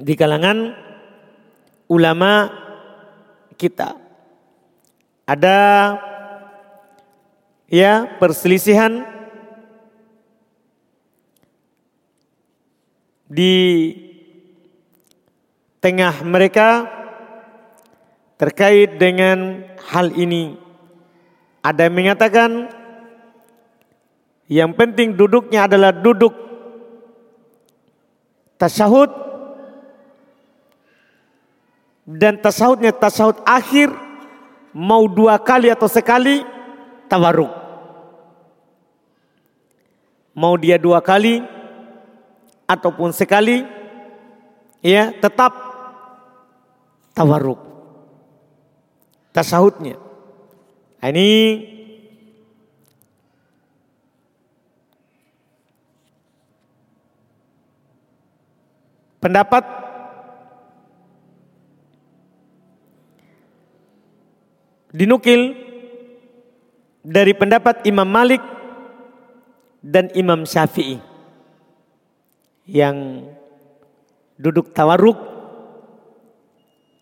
[0.00, 0.72] Di kalangan
[1.92, 2.48] ulama
[3.60, 3.92] kita.
[5.28, 5.58] Ada
[7.68, 9.04] ya perselisihan
[13.26, 13.54] di
[15.82, 16.95] tengah mereka
[18.36, 20.56] terkait dengan hal ini.
[21.64, 22.50] Ada yang mengatakan
[24.46, 26.30] yang penting duduknya adalah duduk
[28.54, 29.10] tasyahud
[32.06, 33.90] dan tasahudnya tasahud akhir
[34.70, 36.46] mau dua kali atau sekali
[37.10, 37.50] tawaruk.
[40.36, 41.42] Mau dia dua kali
[42.70, 43.66] ataupun sekali
[44.78, 45.50] ya tetap
[47.10, 47.65] tawaruk.
[49.36, 50.00] Tasahudnya.
[51.04, 51.28] Nah, ini
[59.20, 59.60] pendapat
[64.96, 65.52] dinukil
[67.04, 68.40] dari pendapat Imam Malik
[69.84, 70.96] dan Imam Syafi'i
[72.64, 73.28] yang
[74.40, 75.20] duduk tawaruk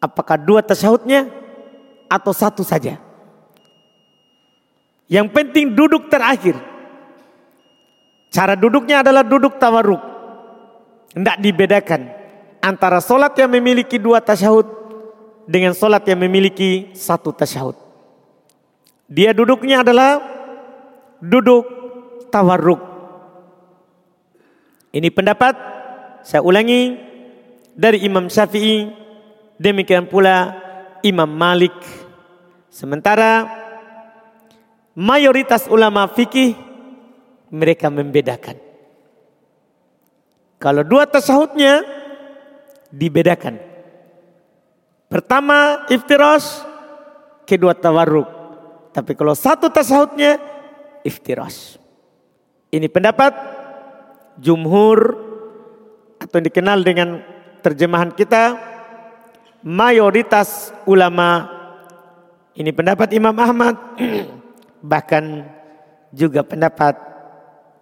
[0.03, 1.44] apakah dua tasyahudnya
[2.15, 3.03] atau satu saja
[5.11, 6.55] yang penting duduk terakhir
[8.31, 10.15] cara duduknya adalah duduk tawaruk
[11.15, 12.11] tidak dibedakan
[12.59, 14.67] antara solat yang memiliki dua tasyahud
[15.45, 17.77] dengan solat yang memiliki satu tasyahud.
[19.07, 20.19] Dia duduknya adalah
[21.21, 21.69] duduk
[22.33, 22.81] tawarruk.
[24.91, 25.55] Ini pendapat
[26.25, 26.97] saya ulangi
[27.77, 28.89] dari Imam Syafi'i
[29.61, 30.57] demikian pula
[31.05, 31.75] Imam Malik.
[32.75, 33.47] Sementara
[34.99, 36.59] mayoritas ulama fikih
[37.55, 38.59] mereka membedakan.
[40.59, 41.87] Kalau dua tasahudnya
[42.91, 43.63] dibedakan.
[45.07, 46.67] Pertama iftiras,
[47.47, 48.27] kedua tawarruk.
[48.91, 50.43] Tapi kalau satu tasahudnya
[51.07, 51.79] iftiras.
[52.75, 53.39] Ini pendapat
[54.43, 54.99] jumhur
[56.19, 57.23] atau yang dikenal dengan
[57.63, 58.59] terjemahan kita
[59.63, 61.54] mayoritas ulama
[62.55, 63.77] ini pendapat Imam Ahmad
[64.95, 65.47] bahkan
[66.15, 66.95] juga pendapat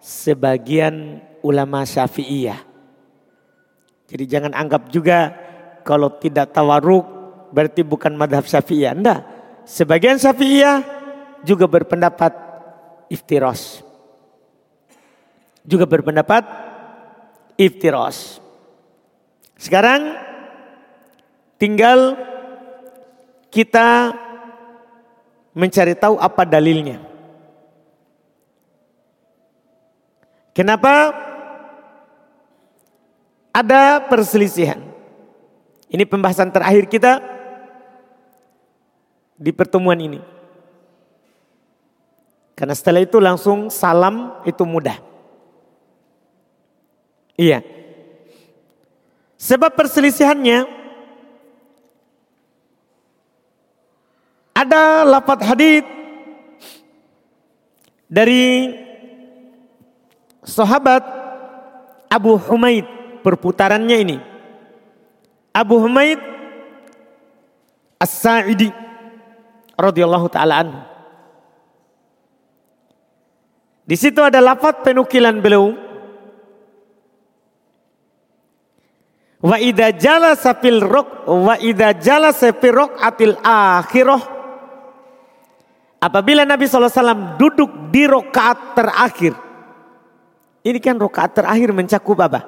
[0.01, 2.73] sebagian ulama Syafi'iyah.
[4.09, 5.33] Jadi jangan anggap juga
[5.81, 7.05] kalau tidak tawaruk
[7.53, 8.91] berarti bukan madhab syafi'iyah.
[8.93, 9.15] Anda
[9.65, 10.77] sebagian syafi'iyah
[11.45, 12.33] juga berpendapat
[13.11, 13.81] iftiros.
[15.63, 16.43] Juga berpendapat
[17.55, 18.37] iftiros.
[19.55, 20.17] Sekarang
[21.55, 22.19] tinggal
[23.47, 24.11] kita
[25.53, 26.99] mencari tahu apa dalilnya.
[30.53, 31.13] Kenapa
[33.53, 34.81] ada perselisihan.
[35.93, 37.21] Ini pembahasan terakhir kita
[39.37, 40.17] di pertemuan ini.
[42.57, 44.97] Karena setelah itu langsung salam itu mudah.
[47.37, 47.61] Iya.
[49.37, 50.82] Sebab perselisihannya
[54.63, 55.87] ada lapat hadith
[58.07, 58.71] dari
[60.43, 61.03] sahabat
[62.07, 62.85] Abu Humaid
[63.25, 64.17] perputarannya ini.
[65.53, 66.19] Abu Humaid
[67.99, 68.69] As-Sa'idi
[69.79, 70.81] radhiyallahu taala anhu.
[73.83, 75.75] Di situ ada lafaz penukilan beliau.
[79.43, 84.42] Wa idza jalasa fil ruk wa idza jalasa fil atil akhirah
[86.03, 89.31] Apabila Nabi SAW duduk di rokaat terakhir.
[90.59, 92.43] Ini kan rokaat terakhir mencakup apa?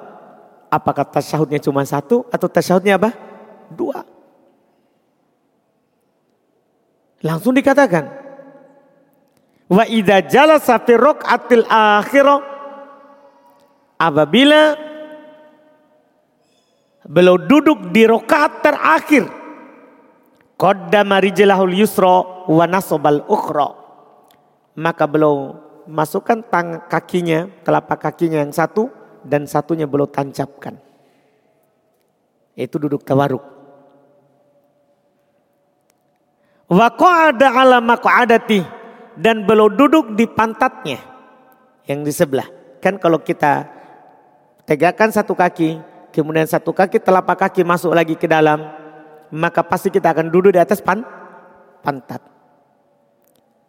[0.68, 3.16] Apakah tasyahudnya cuma satu atau tasyahudnya apa?
[3.72, 4.04] Dua.
[7.24, 8.12] Langsung dikatakan.
[9.72, 12.40] Wa idza jalasa fi raq'atil akhirah
[13.96, 14.76] apabila
[17.08, 19.24] beliau duduk di rakaat terakhir
[20.60, 23.86] qaddama rijlahul yusra wa nasabal ukhra
[24.76, 25.56] maka beliau
[25.88, 28.92] masukkan tang kakinya telapak kakinya yang satu
[29.24, 30.76] dan satunya belum tancapkan.
[32.54, 33.42] Itu duduk tawaruk.
[36.66, 38.60] Wa qa'ada ala maq'adati
[39.16, 40.98] dan belum duduk di pantatnya
[41.86, 42.46] yang di sebelah.
[42.82, 43.64] Kan kalau kita
[44.66, 45.78] tegakkan satu kaki,
[46.10, 48.66] kemudian satu kaki telapak kaki masuk lagi ke dalam,
[49.30, 51.06] maka pasti kita akan duduk di atas pan
[51.86, 52.35] pantat.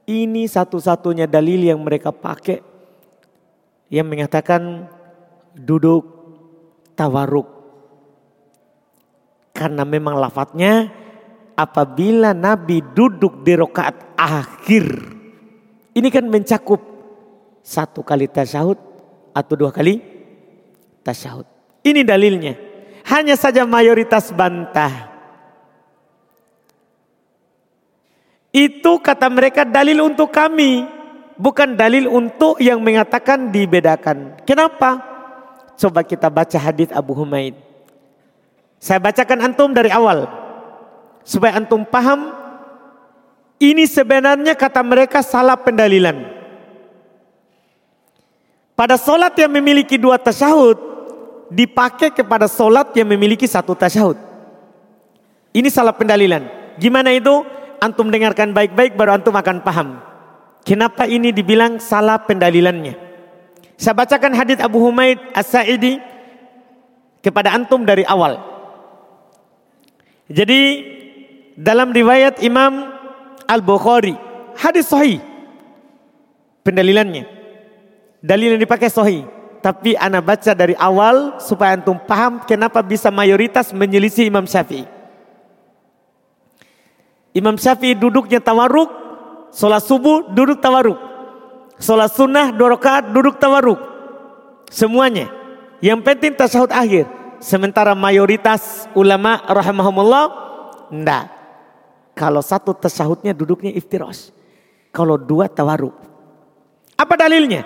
[0.08, 2.64] Ini satu-satunya dalil yang mereka pakai
[3.92, 4.88] yang mengatakan
[5.52, 6.04] duduk
[6.96, 7.48] tawaruk.
[9.52, 10.88] Karena memang lafadznya
[11.60, 14.88] apabila Nabi duduk di rokaat akhir.
[15.92, 16.80] Ini kan mencakup
[17.66, 18.80] satu kali tasyahud
[19.36, 20.00] atau dua kali
[21.04, 21.44] tasyahud.
[21.84, 22.54] Ini dalilnya.
[23.08, 25.07] Hanya saja mayoritas bantah.
[28.52, 30.88] Itu kata mereka dalil untuk kami.
[31.38, 34.42] Bukan dalil untuk yang mengatakan dibedakan.
[34.42, 34.98] Kenapa?
[35.78, 37.54] Coba kita baca hadis Abu Humaid.
[38.82, 40.46] Saya bacakan antum dari awal.
[41.28, 42.32] supaya antum paham
[43.60, 46.24] ini sebenarnya kata mereka salah pendalilan.
[48.78, 50.78] Pada solat yang memiliki dua tasyahud
[51.50, 54.16] dipakai kepada solat yang memiliki satu tasyahud.
[55.52, 56.46] Ini salah pendalilan.
[56.78, 57.42] Gimana itu?
[57.78, 60.02] Antum dengarkan baik-baik baru antum akan paham.
[60.66, 62.98] Kenapa ini dibilang salah pendalilannya?
[63.78, 66.02] Saya bacakan hadis Abu Humaid As-Sa'idi
[67.22, 68.42] kepada antum dari awal.
[70.28, 70.62] Jadi
[71.54, 72.90] dalam riwayat Imam
[73.46, 74.18] Al-Bukhari,
[74.58, 75.22] hadis sahih.
[76.66, 77.30] Pendalilannya.
[78.20, 79.24] Dalil yang dipakai sahih.
[79.62, 84.97] Tapi anak baca dari awal supaya antum paham kenapa bisa mayoritas menyelisih Imam Syafi'i.
[87.38, 88.90] Imam Syafi'i duduknya tawaruk,
[89.54, 90.98] sholat subuh duduk tawaruk.
[91.78, 93.78] Sholat sunnah dua rakaat duduk tawaruk.
[94.74, 95.30] Semuanya.
[95.78, 97.06] Yang penting tasyahud akhir.
[97.38, 100.26] Sementara mayoritas ulama rahimahumullah
[100.90, 101.30] enggak.
[102.18, 104.34] Kalau satu tasahudnya duduknya iftiros.
[104.90, 105.94] Kalau dua tawaruk.
[106.98, 107.62] Apa dalilnya?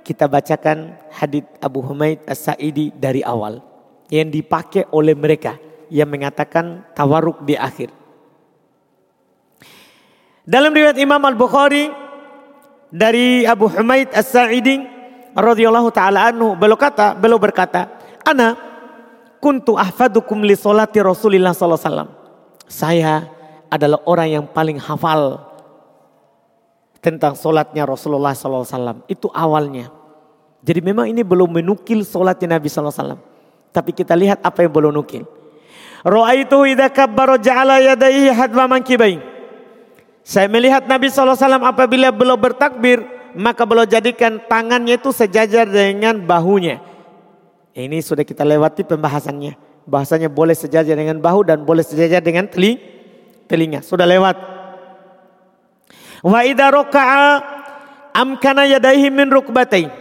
[0.00, 3.60] Kita bacakan hadith Abu Humaid As-Sa'idi dari awal.
[4.08, 5.60] Yang dipakai oleh mereka.
[5.92, 8.03] Yang mengatakan tawaruk di akhir.
[10.44, 11.88] Dalam riwayat Imam Al-Bukhari.
[12.94, 14.92] Dari Abu Humaid As-Sa'idi.
[15.34, 16.54] radhiyallahu ta'ala anhu.
[16.54, 17.90] Beliau kata, beliau berkata.
[18.22, 18.54] Ana
[19.42, 22.10] kuntu ahfadukum li solati Rasulillah sallallahu alaihi wasallam.
[22.70, 23.14] Saya
[23.68, 25.42] adalah orang yang paling hafal
[27.04, 29.04] tentang solatnya Rasulullah SAW.
[29.04, 29.92] Itu awalnya.
[30.64, 33.20] Jadi memang ini belum menukil solatnya Nabi SAW.
[33.68, 35.28] Tapi kita lihat apa yang belum nukil.
[36.00, 39.33] Ra'aitu idha kabbara ja'ala yadaihi hadwa mankibain.
[40.24, 43.04] Saya melihat Nabi SAW apabila belum bertakbir,
[43.36, 46.80] maka belum jadikan tangannya itu sejajar dengan bahunya.
[47.76, 49.84] Ini sudah kita lewati pembahasannya.
[49.84, 52.94] Bahasanya boleh sejajar dengan bahu dan boleh sejajar dengan telinga
[53.46, 53.84] telinga.
[53.84, 54.36] Sudah lewat.
[56.24, 57.24] Wa idza raka'a
[58.16, 59.92] amkana yadaihi min rukbatai.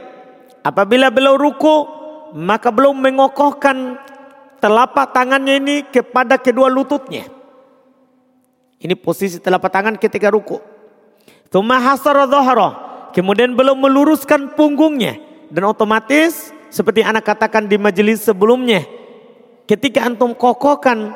[0.63, 1.83] Apabila beliau ruku,
[2.39, 3.99] maka belum mengokohkan
[4.63, 7.27] telapak tangannya ini kepada kedua lututnya.
[8.83, 10.59] Ini posisi telapak tangan ketika ruku.
[13.15, 15.15] Kemudian belum meluruskan punggungnya.
[15.47, 18.83] Dan otomatis seperti anak katakan di majelis sebelumnya.
[19.63, 21.15] Ketika antum kokohkan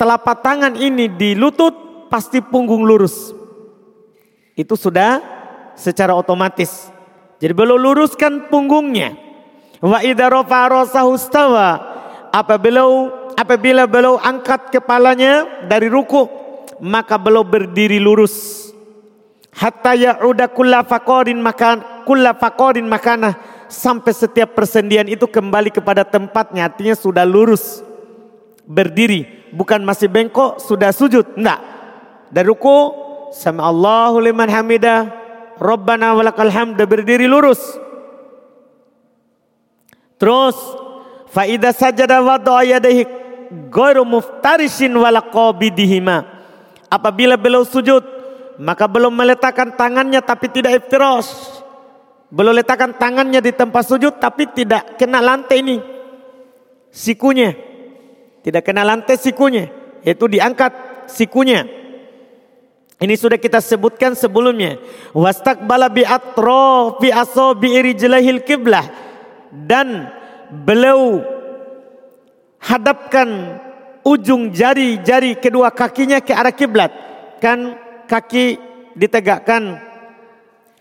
[0.00, 3.36] telapak tangan ini di lutut, pasti punggung lurus.
[4.56, 5.20] Itu sudah
[5.76, 6.88] secara otomatis.
[7.42, 9.18] Jadi belum luruskan punggungnya.
[9.84, 10.00] Wa.
[12.34, 12.82] Apabila
[13.36, 16.43] apabila beliau angkat kepalanya dari ruku,
[16.84, 18.68] maka beliau berdiri lurus.
[19.56, 23.38] Hatta ya'uda kulla faqarin makan kulla faqarin makana
[23.72, 27.80] sampai setiap persendian itu kembali kepada tempatnya artinya sudah lurus
[28.68, 31.24] berdiri bukan masih bengkok sudah sujud.
[31.40, 31.62] Enggak.
[32.28, 32.92] Dari ruku
[33.32, 35.24] sama Allahu liman hamidah.
[35.54, 37.62] Rabbana walakal hamd berdiri lurus.
[40.18, 40.58] Terus
[41.30, 43.06] faida sajada wada'a yadayhi
[43.70, 45.22] ghairu muftarishin wala.
[46.94, 48.06] Apabila beliau sujud,
[48.62, 51.26] maka belum meletakkan tangannya tapi tidak iftiras.
[52.30, 55.76] Belum letakkan tangannya di tempat sujud tapi tidak kena lantai ini.
[56.94, 57.50] Sikunya.
[58.46, 59.66] Tidak kena lantai sikunya.
[60.06, 60.70] Yaitu diangkat
[61.10, 61.66] sikunya.
[63.02, 64.78] Ini sudah kita sebutkan sebelumnya.
[65.18, 68.86] Wastaqbala bi atrofi asabi irijlahil kiblah.
[69.50, 70.14] Dan
[70.62, 71.26] beliau
[72.62, 73.58] hadapkan
[74.04, 76.92] ujung jari-jari kedua kakinya ke arah kiblat.
[77.40, 77.74] Kan
[78.06, 78.60] kaki
[78.94, 79.80] ditegakkan,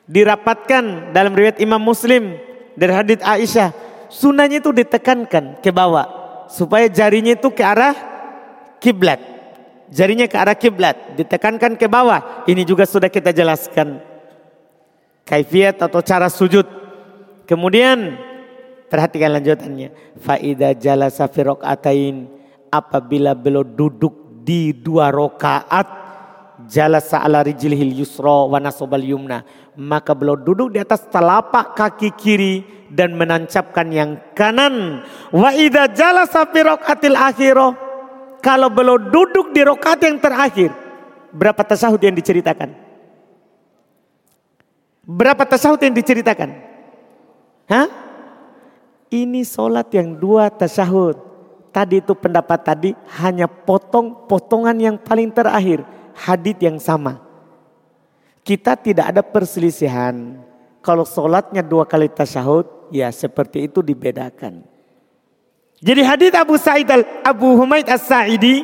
[0.05, 2.37] dirapatkan dalam riwayat Imam Muslim
[2.75, 3.71] dari hadits Aisyah.
[4.13, 6.05] Sunnahnya itu ditekankan ke bawah
[6.45, 7.97] supaya jarinya itu ke arah
[8.77, 9.17] kiblat.
[9.93, 12.45] Jarinya ke arah kiblat, ditekankan ke bawah.
[12.49, 14.01] Ini juga sudah kita jelaskan.
[15.25, 16.65] Kaifiat atau cara sujud.
[17.45, 18.17] Kemudian
[18.89, 19.93] perhatikan lanjutannya.
[20.17, 22.25] Faida jala safirok atain
[22.73, 26.03] apabila beliau duduk di dua rokaat
[26.65, 29.45] jalasa ala rijlihil yusra wa nasobal yumna.
[29.77, 32.55] Maka beliau duduk di atas telapak kaki kiri
[32.89, 35.05] dan menancapkan yang kanan.
[35.29, 37.71] Wa idza jalasa fi raqatil akhirah.
[38.43, 40.75] Kalau beliau duduk di rokat yang terakhir,
[41.31, 42.75] berapa tasahud yang diceritakan?
[45.03, 46.51] Berapa tasahud yang diceritakan?
[47.71, 47.87] Hah?
[49.07, 51.32] Ini solat yang dua tasahud.
[51.73, 55.81] Tadi itu pendapat tadi hanya potong-potongan yang paling terakhir
[56.13, 57.17] hadith yang sama.
[58.45, 60.37] Kita tidak ada perselisihan.
[60.85, 64.61] Kalau sholatnya dua kali tasyahud, ya seperti itu dibedakan.
[65.81, 68.61] Jadi hadith Abu Sa'id al Abu Humaid As-Sa'idi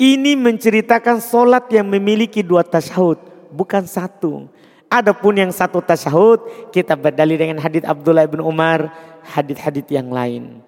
[0.00, 3.20] ini menceritakan solat yang memiliki dua tasyahud,
[3.52, 4.48] bukan satu.
[4.88, 8.88] Adapun yang satu tasyahud, kita berdalil dengan hadis Abdullah bin Umar,
[9.28, 10.65] hadis-hadis yang lain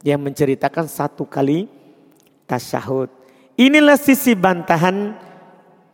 [0.00, 1.68] yang menceritakan satu kali
[2.48, 3.12] tasyahud.
[3.60, 5.12] Inilah sisi bantahan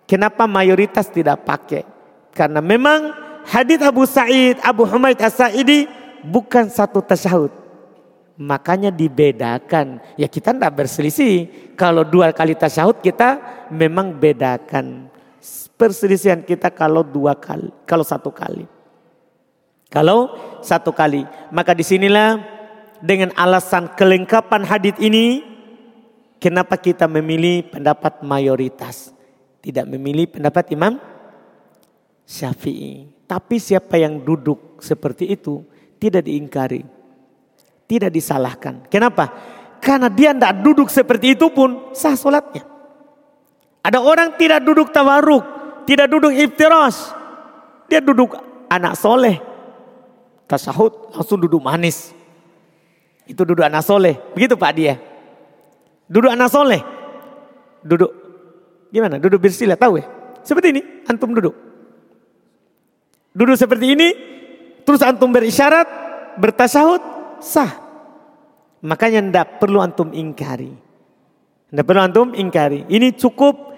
[0.07, 1.83] kenapa mayoritas tidak pakai.
[2.31, 3.11] Karena memang
[3.49, 5.91] hadis Abu Sa'id, Abu Humaid As-Sa'idi
[6.23, 7.51] bukan satu tasyahud.
[8.37, 9.99] Makanya dibedakan.
[10.15, 11.49] Ya kita tidak berselisih.
[11.75, 13.41] Kalau dua kali tasyahud kita
[13.73, 15.09] memang bedakan.
[15.77, 18.65] Perselisihan kita kalau dua kali, kalau satu kali.
[19.89, 21.25] Kalau satu kali.
[21.49, 22.56] Maka di sinilah
[23.03, 25.43] dengan alasan kelengkapan hadis ini.
[26.37, 29.11] Kenapa kita memilih pendapat mayoritas.
[29.65, 31.01] Tidak memilih pendapat Imam
[32.29, 33.09] Syafi'i.
[33.27, 35.65] Tapi siapa yang duduk seperti itu
[35.99, 36.85] tidak diingkari.
[37.87, 38.87] Tidak disalahkan.
[38.87, 39.33] Kenapa?
[39.83, 42.67] Karena dia tidak duduk seperti itu pun sah solatnya.
[43.87, 45.43] Ada orang tidak duduk tawaruk,
[45.87, 47.15] tidak duduk iftiras.
[47.87, 48.35] Dia duduk
[48.67, 49.39] anak soleh.
[50.51, 52.16] Tasahud langsung duduk manis.
[53.27, 54.15] Itu duduk anak soleh.
[54.33, 54.95] Begitu Pak dia.
[56.07, 56.81] Duduk anak soleh.
[57.83, 58.11] Duduk
[58.95, 59.19] gimana?
[59.19, 60.07] Duduk bersila tahu ya?
[60.47, 61.55] Seperti ini antum duduk.
[63.37, 64.09] Duduk seperti ini
[64.87, 65.85] terus antum berisyarat
[66.39, 67.03] bertasahud
[67.43, 67.83] sah.
[68.87, 70.71] Makanya tidak perlu antum ingkari.
[71.67, 72.87] Tidak perlu antum ingkari.
[72.87, 73.75] Ini cukup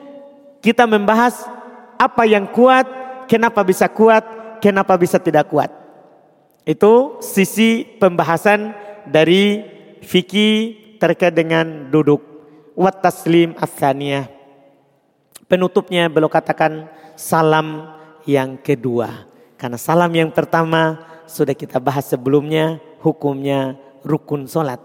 [0.60, 1.48] kita membahas
[1.96, 2.84] apa yang kuat,
[3.26, 4.22] kenapa bisa kuat,
[4.60, 5.72] kenapa bisa tidak kuat.
[6.68, 8.76] Itu sisi pembahasan
[9.10, 9.64] dari
[10.04, 12.20] fikih terkait dengan duduk.
[12.78, 14.30] Wat taslim asaniyah.
[15.50, 16.86] Penutupnya beliau katakan
[17.18, 17.98] salam
[18.28, 19.26] yang kedua.
[19.58, 23.74] Karena salam yang pertama sudah kita bahas sebelumnya hukumnya
[24.06, 24.78] rukun solat.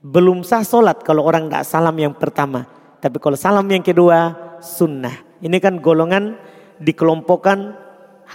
[0.00, 2.68] Belum sah solat kalau orang tidak salam yang pertama.
[3.00, 5.16] Tapi kalau salam yang kedua sunnah.
[5.40, 6.36] Ini kan golongan
[6.80, 7.72] dikelompokkan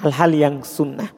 [0.01, 1.09] hal-hal yang sunnah.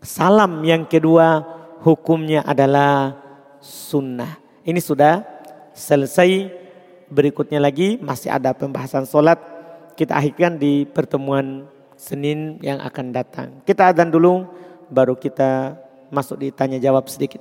[0.00, 1.55] Salam yang kedua
[1.86, 3.14] hukumnya adalah
[3.62, 4.42] sunnah.
[4.66, 5.22] Ini sudah
[5.70, 6.50] selesai.
[7.06, 9.38] Berikutnya lagi masih ada pembahasan solat.
[9.94, 13.48] Kita akhirkan di pertemuan Senin yang akan datang.
[13.62, 14.44] Kita adan dulu
[14.90, 15.78] baru kita
[16.10, 17.40] masuk di tanya jawab sedikit.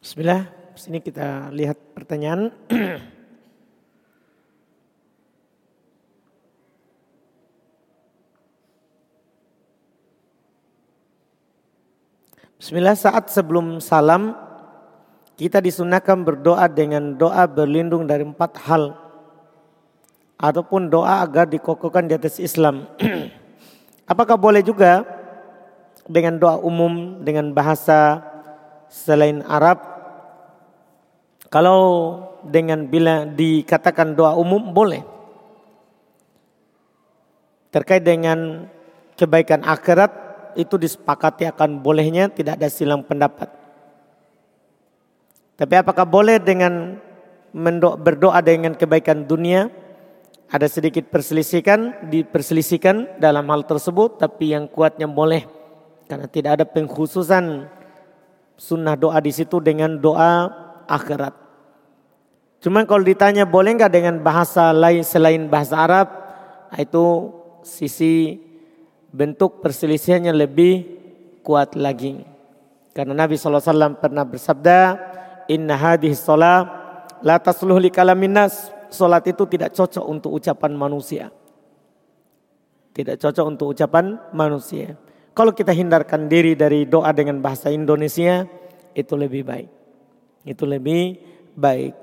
[0.00, 0.48] Bismillah.
[0.74, 2.50] Sini kita lihat pertanyaan.
[12.58, 14.34] Bismillah saat sebelum salam
[15.38, 18.98] kita disunahkan berdoa dengan doa berlindung dari empat hal
[20.34, 22.90] ataupun doa agar dikokohkan di atas Islam.
[24.10, 25.06] Apakah boleh juga
[26.10, 28.26] dengan doa umum dengan bahasa
[28.90, 29.78] selain Arab?
[31.54, 31.78] Kalau
[32.42, 35.06] dengan bila dikatakan doa umum boleh.
[37.70, 38.66] Terkait dengan
[39.14, 43.50] kebaikan akhirat itu disepakati akan bolehnya tidak ada silang pendapat.
[45.58, 46.96] Tapi apakah boleh dengan
[47.98, 49.68] berdoa dengan kebaikan dunia?
[50.48, 55.44] Ada sedikit perselisihan, diperselisihkan dalam hal tersebut, tapi yang kuatnya boleh
[56.08, 57.68] karena tidak ada pengkhususan
[58.56, 60.48] sunnah doa di situ dengan doa
[60.88, 61.36] akhirat.
[62.64, 66.08] Cuma kalau ditanya boleh nggak dengan bahasa lain selain bahasa Arab,
[66.74, 67.30] itu
[67.60, 68.40] sisi
[69.12, 70.74] bentuk perselisihannya lebih
[71.40, 72.20] kuat lagi.
[72.92, 74.80] Karena Nabi SAW pernah bersabda,
[75.48, 76.66] Inna hadih sholat
[77.24, 78.74] la tasluh li kalamin nas.
[78.88, 81.28] Sholat itu tidak cocok untuk ucapan manusia.
[82.96, 84.96] Tidak cocok untuk ucapan manusia.
[85.36, 88.48] Kalau kita hindarkan diri dari doa dengan bahasa Indonesia,
[88.96, 89.68] itu lebih baik.
[90.42, 91.20] Itu lebih
[91.54, 91.94] baik.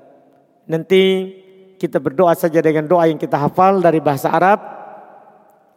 [0.70, 1.02] Nanti
[1.76, 4.75] kita berdoa saja dengan doa yang kita hafal dari bahasa Arab,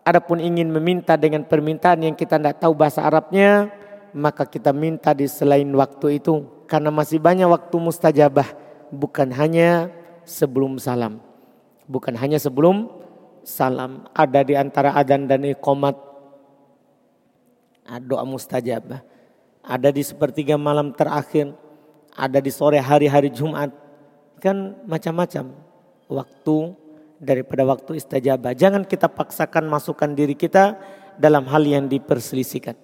[0.10, 3.70] Adapun ingin meminta dengan permintaan yang kita tidak tahu bahasa Arabnya,
[4.10, 6.66] maka kita minta di selain waktu itu.
[6.66, 8.50] Karena masih banyak waktu mustajabah.
[8.90, 9.94] Bukan hanya
[10.26, 11.22] sebelum salam.
[11.86, 12.90] Bukan hanya sebelum
[13.46, 14.10] salam.
[14.18, 15.94] Ada di antara adan dan iqomat.
[18.10, 19.06] Doa mustajabah.
[19.62, 21.54] Ada di sepertiga malam terakhir.
[22.18, 23.70] Ada di sore hari-hari Jumat.
[24.42, 25.54] Kan macam-macam
[26.10, 26.58] waktu
[27.20, 28.56] daripada waktu istajabah.
[28.56, 30.80] Jangan kita paksakan masukkan diri kita
[31.20, 32.80] dalam hal yang diperselisihkan.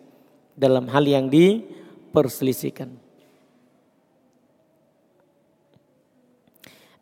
[0.55, 2.91] Dalam hal yang diperselisihkan.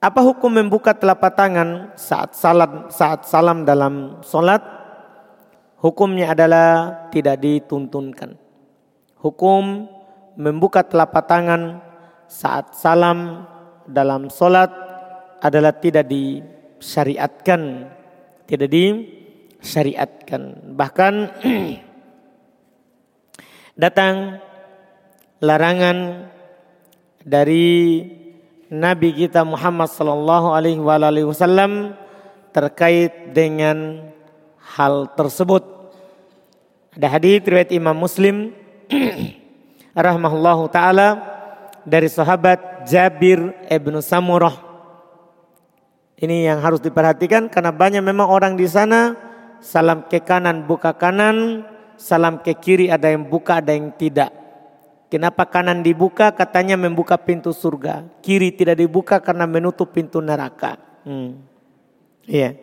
[0.03, 4.59] Apa hukum membuka telapak tangan saat salam saat salam dalam solat?
[5.79, 8.35] Hukumnya adalah tidak dituntunkan.
[9.19, 9.87] Hukum
[10.35, 11.79] membuka telapak tangan
[12.27, 13.47] saat salam
[13.87, 14.71] dalam solat
[15.39, 16.07] adalah tidak
[16.83, 17.87] disyariatkan,
[18.43, 20.75] tidak disyariatkan.
[20.75, 21.13] Bahkan
[23.83, 24.43] datang
[25.39, 26.27] larangan
[27.23, 28.03] dari
[28.67, 31.95] Nabi kita Muhammad sallallahu alaihi wasallam
[32.51, 34.11] terkait dengan
[34.75, 35.63] hal tersebut.
[36.99, 38.51] Ada hadis riwayat Imam Muslim
[39.95, 41.17] rahmahullahu taala
[41.87, 44.72] dari sahabat Jabir ibnu Samurah.
[46.17, 49.17] Ini yang harus diperhatikan karena banyak memang orang di sana
[49.63, 51.63] salam ke kanan buka kanan,
[51.95, 54.29] salam ke kiri ada yang buka ada yang tidak.
[55.07, 56.33] Kenapa kanan dibuka?
[56.33, 58.01] Katanya membuka pintu surga.
[58.25, 60.81] Kiri tidak dibuka karena menutup pintu neraka.
[61.05, 61.37] Hmm.
[62.25, 62.57] Iya.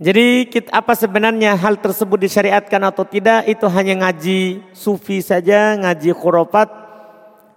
[0.00, 6.68] Jadi apa sebenarnya hal tersebut disyariatkan atau tidak itu hanya ngaji sufi saja, ngaji khurafat.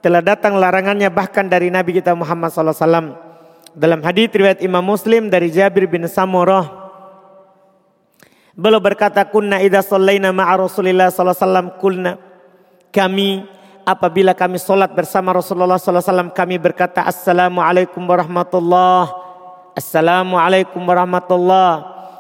[0.04, 3.33] Telah datang larangannya bahkan dari Nabi kita Muhammad SAW.
[3.74, 6.86] Dalam hadis riwayat Imam Muslim dari Jabir bin Samurah.
[8.54, 11.68] Beliau berkata kunna idza sallaina ma'a Rasulillah sallallahu alaihi wasallam
[12.94, 13.30] kami
[13.82, 19.10] apabila kami solat bersama Rasulullah SAW kami berkata Assalamualaikum warahmatullah.
[19.74, 21.72] Assalamualaikum warahmatullah.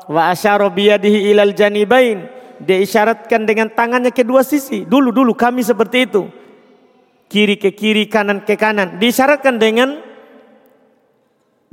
[0.09, 2.27] Wa asyara biyadihi ilal janibain.
[2.57, 4.89] Dia isyaratkan dengan tangannya kedua sisi.
[4.89, 6.25] Dulu dulu kami seperti itu.
[7.29, 8.97] Kiri ke kiri kanan ke kanan.
[8.97, 10.12] Diisyaratkan dengan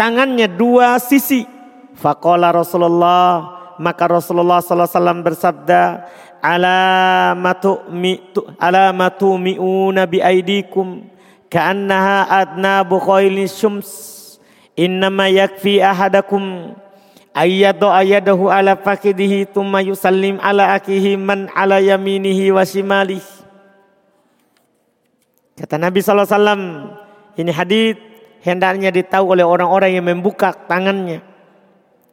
[0.01, 1.45] tangannya dua sisi
[1.93, 6.09] faqala Rasulullah maka Rasulullah SAW bersabda
[6.41, 8.17] alamatu mi
[8.57, 11.05] alamatu mi'una bi aidikum
[11.53, 14.41] ka'annaha adnabu khayli syums
[14.73, 16.73] innama yakfi ahadakum
[17.37, 23.39] ayyadu ayyadahu ala fakidihi thumma yusallim ala akihi man ala yaminihi wa shimalihi.
[25.61, 26.57] Kata Nabi SAW,
[27.37, 28.10] ini hadis
[28.45, 31.25] hendaknya ditahu oleh orang-orang yang membuka tangannya.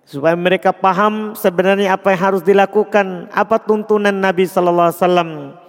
[0.07, 3.28] Supaya mereka paham sebenarnya apa yang harus dilakukan.
[3.36, 5.59] Apa tuntunan Nabi SAW.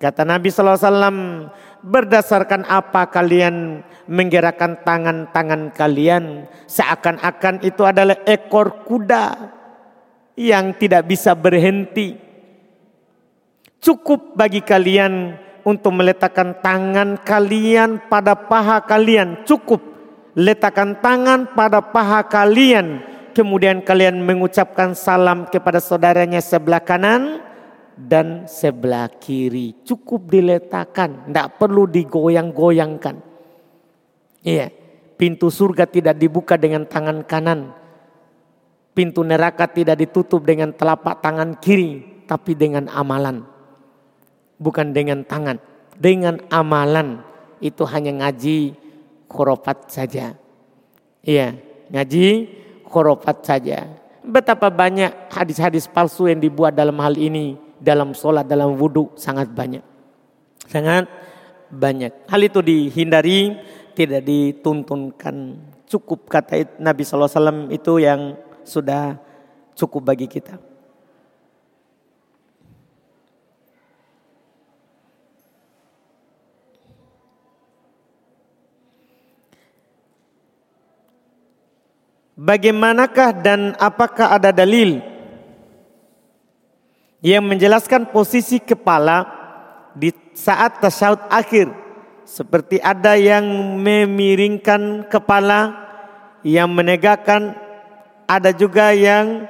[0.00, 1.52] Kata Nabi SAW,
[1.84, 9.52] berdasarkan apa kalian menggerakkan tangan-tangan kalian seakan-akan itu adalah ekor kuda
[10.34, 12.16] yang tidak bisa berhenti.
[13.84, 19.44] Cukup bagi kalian untuk meletakkan tangan kalian pada paha kalian.
[19.44, 19.93] Cukup
[20.34, 23.02] letakkan tangan pada paha kalian.
[23.34, 27.42] Kemudian kalian mengucapkan salam kepada saudaranya sebelah kanan
[27.98, 29.74] dan sebelah kiri.
[29.82, 33.18] Cukup diletakkan, tidak perlu digoyang-goyangkan.
[34.46, 34.70] Iya,
[35.18, 37.74] pintu surga tidak dibuka dengan tangan kanan.
[38.94, 43.42] Pintu neraka tidak ditutup dengan telapak tangan kiri, tapi dengan amalan.
[44.62, 45.58] Bukan dengan tangan,
[45.98, 47.18] dengan amalan.
[47.58, 48.83] Itu hanya ngaji
[49.30, 50.36] khurafat saja.
[51.24, 51.56] Iya,
[51.90, 52.26] ngaji
[52.88, 53.88] khurafat saja.
[54.24, 59.84] Betapa banyak hadis-hadis palsu yang dibuat dalam hal ini dalam sholat, dalam wudhu sangat banyak.
[60.64, 61.04] Sangat
[61.68, 62.24] banyak.
[62.28, 63.60] Hal itu dihindari,
[63.92, 65.60] tidak dituntunkan.
[65.84, 69.20] Cukup kata Nabi SAW itu yang sudah
[69.76, 70.56] cukup bagi kita.
[82.44, 85.00] Bagaimanakah dan apakah ada dalil
[87.24, 89.24] yang menjelaskan posisi kepala
[89.96, 91.72] di saat tasyahud akhir?
[92.28, 93.48] Seperti ada yang
[93.80, 95.72] memiringkan kepala
[96.44, 97.56] yang menegakkan
[98.28, 99.48] ada juga yang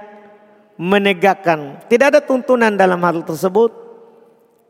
[0.78, 1.82] menegakkan.
[1.90, 3.74] Tidak ada tuntunan dalam hal tersebut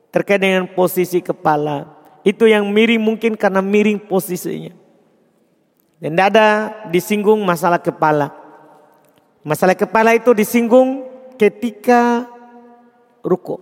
[0.08, 1.92] terkait dengan posisi kepala.
[2.24, 4.83] Itu yang miring mungkin karena miring posisinya
[6.04, 6.48] dan tidak ada
[6.92, 8.44] disinggung masalah kepala
[9.44, 11.04] masalah kepala itu disinggung
[11.36, 12.24] ketika
[13.20, 13.60] ruku.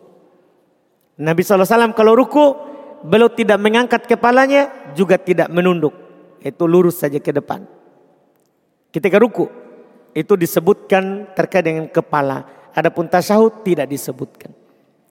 [1.18, 2.54] Nabi SAW kalau ruku,
[3.04, 5.92] beliau tidak mengangkat kepalanya, juga tidak menunduk.
[6.40, 7.66] Itu lurus saja ke depan.
[8.90, 9.50] Ketika ruku,
[10.12, 12.46] itu disebutkan terkait dengan kepala.
[12.72, 14.50] Adapun tasyahud tidak disebutkan.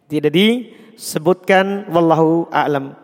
[0.09, 2.97] Tidak disebutkan wallahu a'lam.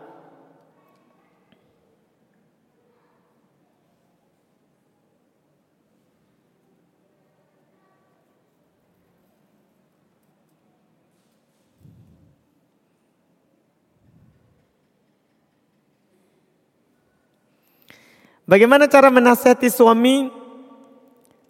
[18.48, 20.32] Bagaimana cara menasihati suami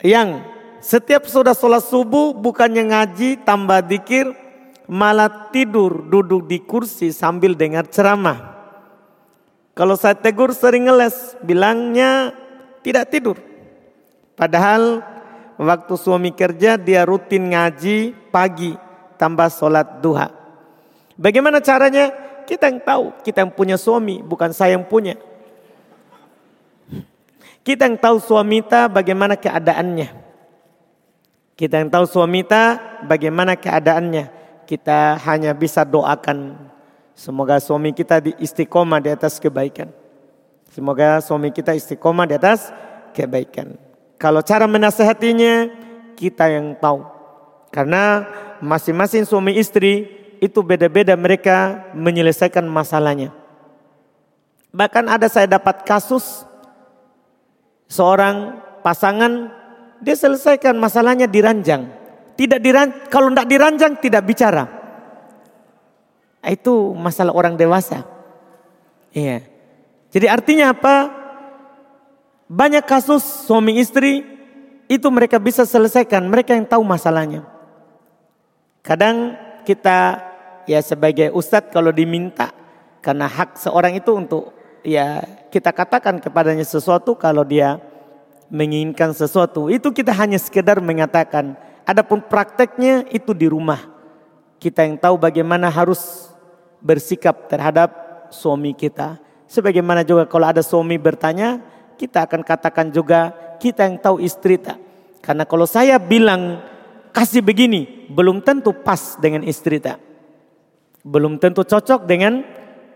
[0.03, 0.43] yang
[0.83, 4.35] setiap sudah sholat subuh bukannya ngaji tambah dikir
[4.91, 8.59] malah tidur duduk di kursi sambil dengar ceramah.
[9.79, 12.35] Kalau saya tegur sering ngeles bilangnya
[12.83, 13.39] tidak tidur.
[14.35, 14.99] Padahal
[15.55, 18.75] waktu suami kerja dia rutin ngaji pagi
[19.23, 20.35] tambah sholat duha.
[21.15, 22.11] Bagaimana caranya?
[22.43, 25.28] Kita yang tahu, kita yang punya suami, bukan saya yang punya.
[27.63, 30.09] Kita yang tahu suami kita bagaimana keadaannya.
[31.59, 32.63] Kita yang tahu suami kita
[33.05, 34.25] bagaimana keadaannya.
[34.69, 36.55] Kita hanya bisa doakan
[37.19, 39.91] semoga suami kita di istiqomah di atas kebaikan.
[40.71, 42.71] Semoga suami kita istiqomah di atas
[43.17, 43.75] kebaikan.
[44.19, 45.71] Kalau cara menasehatinya
[46.19, 47.07] kita yang tahu.
[47.75, 48.27] Karena
[48.59, 53.35] masing-masing suami istri itu beda-beda mereka menyelesaikan masalahnya.
[54.75, 56.48] Bahkan ada saya dapat kasus
[57.99, 59.51] seorang pasangan
[59.99, 61.91] dia selesaikan masalahnya di ranjang.
[62.39, 64.65] Tidak diran kalau tidak diranjang tidak bicara.
[66.47, 68.07] Itu masalah orang dewasa.
[69.11, 69.43] Iya.
[70.15, 71.11] Jadi artinya apa?
[72.47, 74.25] Banyak kasus suami istri
[74.89, 77.45] itu mereka bisa selesaikan, mereka yang tahu masalahnya.
[78.81, 79.37] Kadang
[79.69, 80.23] kita
[80.65, 82.55] ya sebagai ustadz kalau diminta
[83.05, 87.81] karena hak seorang itu untuk ya kita katakan kepadanya sesuatu kalau dia
[88.49, 93.87] menginginkan sesuatu itu kita hanya sekedar mengatakan adapun prakteknya itu di rumah
[94.59, 96.33] kita yang tahu bagaimana harus
[96.81, 97.91] bersikap terhadap
[98.33, 101.61] suami kita sebagaimana juga kalau ada suami bertanya
[101.99, 104.79] kita akan katakan juga kita yang tahu istri tak.
[105.19, 106.63] Karena kalau saya bilang
[107.11, 109.99] kasih begini, belum tentu pas dengan istri tak.
[111.03, 112.47] Belum tentu cocok dengan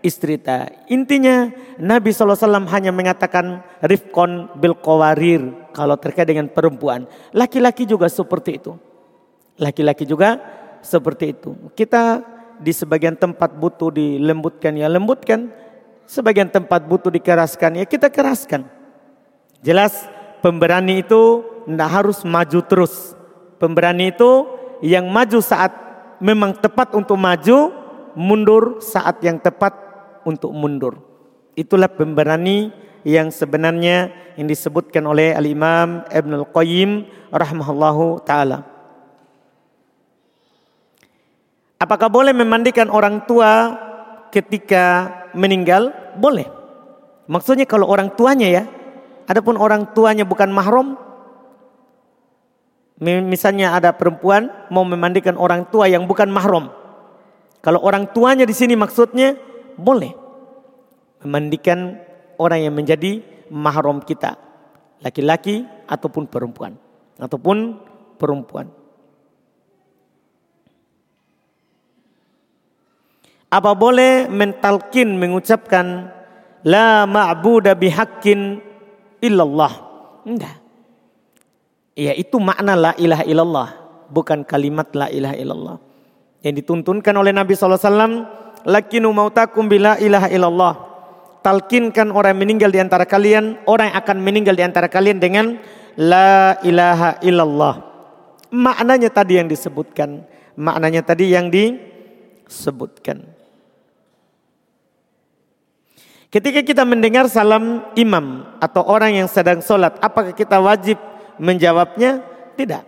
[0.03, 0.85] istri tak.
[0.91, 1.49] Intinya
[1.79, 7.07] Nabi SAW hanya mengatakan rifkon bil qawarir kalau terkait dengan perempuan.
[7.31, 8.75] Laki-laki juga seperti itu.
[9.57, 10.37] Laki-laki juga
[10.83, 11.55] seperti itu.
[11.73, 12.21] Kita
[12.59, 15.49] di sebagian tempat butuh dilembutkan ya lembutkan.
[16.03, 18.67] Sebagian tempat butuh dikeraskan ya kita keraskan.
[19.63, 20.03] Jelas
[20.43, 23.15] pemberani itu tidak harus maju terus.
[23.55, 24.43] Pemberani itu
[24.83, 25.71] yang maju saat
[26.19, 27.71] memang tepat untuk maju,
[28.15, 29.82] mundur saat yang tepat
[30.25, 30.99] untuk mundur.
[31.53, 32.71] Itulah pemberani
[33.03, 36.91] yang sebenarnya yang disebutkan oleh Al-Imam Ibn Al-Qayyim
[37.29, 38.65] rahimahullahu taala.
[41.77, 43.75] Apakah boleh memandikan orang tua
[44.31, 45.91] ketika meninggal?
[46.15, 46.47] Boleh.
[47.27, 48.63] Maksudnya kalau orang tuanya ya,
[49.23, 50.99] Adapun orang tuanya bukan mahram,
[52.99, 56.67] misalnya ada perempuan mau memandikan orang tua yang bukan mahram.
[57.63, 59.39] Kalau orang tuanya di sini maksudnya
[59.77, 60.13] boleh
[61.23, 61.99] memandikan
[62.37, 64.35] orang yang menjadi mahram kita,
[64.99, 66.75] laki-laki ataupun perempuan,
[67.17, 67.79] ataupun
[68.17, 68.67] perempuan.
[73.53, 76.09] Apa boleh mentalkin mengucapkan
[76.65, 78.57] la ma'budu bihaqqin
[79.21, 79.73] illallah.
[80.25, 80.57] Enggak.
[81.93, 83.69] Ya itu makna la ilaha illallah.
[84.09, 85.77] Bukan kalimat la ilaha illallah.
[86.41, 88.41] Yang dituntunkan oleh Nabi SAW.
[88.63, 90.73] Lakinu mautakum bila ilaha illallah.
[91.43, 93.59] Talkinkan orang yang meninggal di antara kalian.
[93.67, 95.59] Orang yang akan meninggal di antara kalian dengan
[95.99, 97.83] la ilaha illallah.
[98.53, 100.23] Maknanya tadi yang disebutkan.
[100.55, 103.25] Maknanya tadi yang disebutkan.
[106.33, 110.97] Ketika kita mendengar salam imam atau orang yang sedang sholat, apakah kita wajib
[111.37, 112.25] menjawabnya?
[112.57, 112.83] Tidak.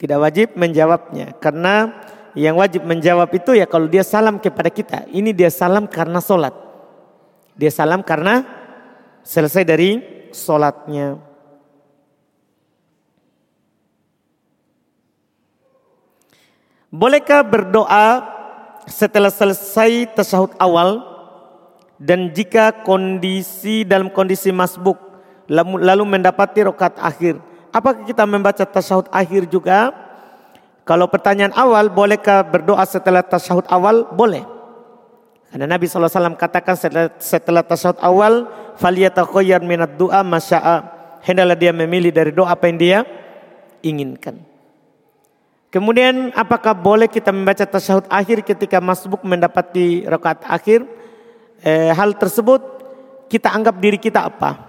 [0.00, 1.36] Tidak wajib menjawabnya.
[1.36, 1.92] Karena
[2.36, 4.98] yang wajib menjawab itu ya kalau dia salam kepada kita.
[5.08, 6.52] Ini dia salam karena sholat.
[7.56, 8.44] Dia salam karena
[9.24, 10.00] selesai dari
[10.32, 11.20] sholatnya.
[16.88, 18.24] Bolehkah berdoa
[18.88, 21.04] setelah selesai tasahud awal
[22.00, 24.96] dan jika kondisi dalam kondisi masbuk
[25.52, 27.36] lalu mendapati rokat akhir,
[27.74, 30.07] apakah kita membaca tasyahud akhir juga?
[30.88, 34.08] Kalau pertanyaan awal, bolehkah berdoa setelah tasyahud awal?
[34.08, 34.40] Boleh.
[35.52, 36.08] Karena Nabi SAW
[36.40, 38.48] katakan setelah, setelah tasyahud awal,
[38.80, 40.96] faliyatakoyar minat doa masya'a.
[41.20, 42.98] Hendaklah dia memilih dari doa apa yang dia
[43.84, 44.40] inginkan.
[45.68, 50.88] Kemudian apakah boleh kita membaca tasyahud akhir ketika masbuk mendapati rokat akhir?
[51.62, 52.60] eh, hal tersebut
[53.26, 54.66] kita anggap diri kita apa?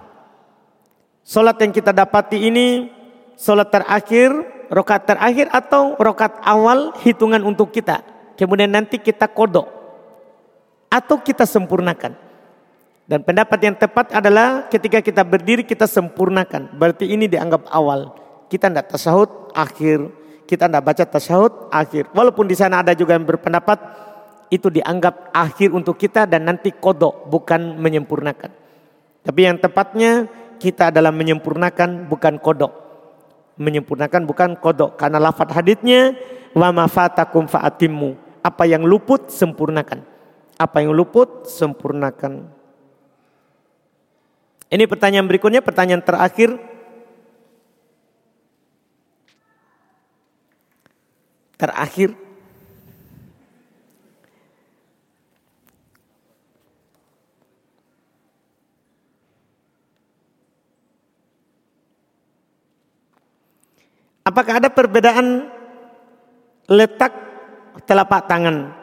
[1.22, 2.90] Solat yang kita dapati ini
[3.38, 4.32] solat terakhir,
[4.70, 8.06] rokat terakhir atau rokat awal hitungan untuk kita.
[8.38, 9.68] Kemudian nanti kita kodok
[10.88, 12.16] atau kita sempurnakan.
[13.10, 16.70] Dan pendapat yang tepat adalah ketika kita berdiri kita sempurnakan.
[16.78, 18.14] Berarti ini dianggap awal.
[18.46, 20.06] Kita tidak tasahud akhir.
[20.46, 22.14] Kita tidak baca tasahud akhir.
[22.14, 23.82] Walaupun di sana ada juga yang berpendapat
[24.50, 28.50] itu dianggap akhir untuk kita dan nanti kodok bukan menyempurnakan.
[29.26, 30.30] Tapi yang tepatnya
[30.62, 32.89] kita adalah menyempurnakan bukan kodok.
[33.60, 34.96] Menyempurnakan bukan kodok.
[34.96, 36.16] Karena lafad haditnya
[36.56, 38.16] wa mafatakum fa'atimmu.
[38.40, 40.00] Apa yang luput sempurnakan.
[40.56, 42.48] Apa yang luput sempurnakan.
[44.70, 46.56] Ini pertanyaan berikutnya, pertanyaan terakhir.
[51.60, 52.29] Terakhir.
[64.20, 65.48] Apakah ada perbedaan
[66.68, 67.12] letak
[67.88, 68.76] telapak tangan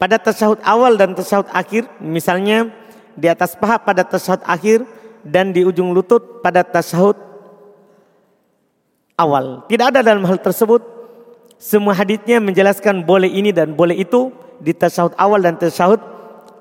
[0.00, 1.88] pada tasahud awal dan tasahud akhir?
[2.00, 2.72] Misalnya
[3.12, 4.84] di atas paha pada tasahud akhir
[5.20, 7.16] dan di ujung lutut pada tasahud
[9.20, 9.64] awal.
[9.68, 10.94] Tidak ada dalam hal tersebut.
[11.56, 14.28] Semua hadisnya menjelaskan boleh ini dan boleh itu
[14.60, 16.00] di tasahud awal dan tasahud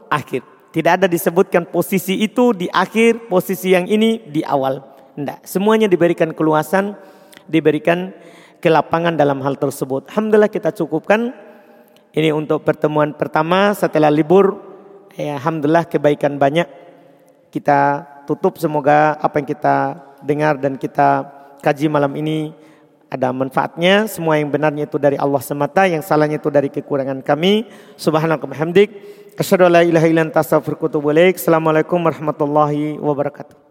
[0.08, 0.43] akhir.
[0.72, 4.84] Tidak ada disebutkan posisi itu di akhir, posisi yang ini di awal.
[5.16, 7.00] Tidak, semuanya diberikan keluasan
[7.50, 8.14] diberikan
[8.60, 10.10] kelapangan dalam hal tersebut.
[10.10, 11.34] Alhamdulillah kita cukupkan
[12.16, 14.58] ini untuk pertemuan pertama setelah libur.
[15.20, 16.68] Ya, Alhamdulillah kebaikan banyak.
[17.52, 19.76] Kita tutup semoga apa yang kita
[20.24, 21.28] dengar dan kita
[21.64, 22.52] kaji malam ini
[23.12, 24.10] ada manfaatnya.
[24.10, 27.70] Semua yang benarnya itu dari Allah semata, yang salahnya itu dari kekurangan kami.
[27.96, 28.91] Subhanallah hamdik.
[29.36, 30.08] Asyhadu an la ilaha
[30.39, 33.64] Assalamualaikum warahmatullahi wabarakatuh.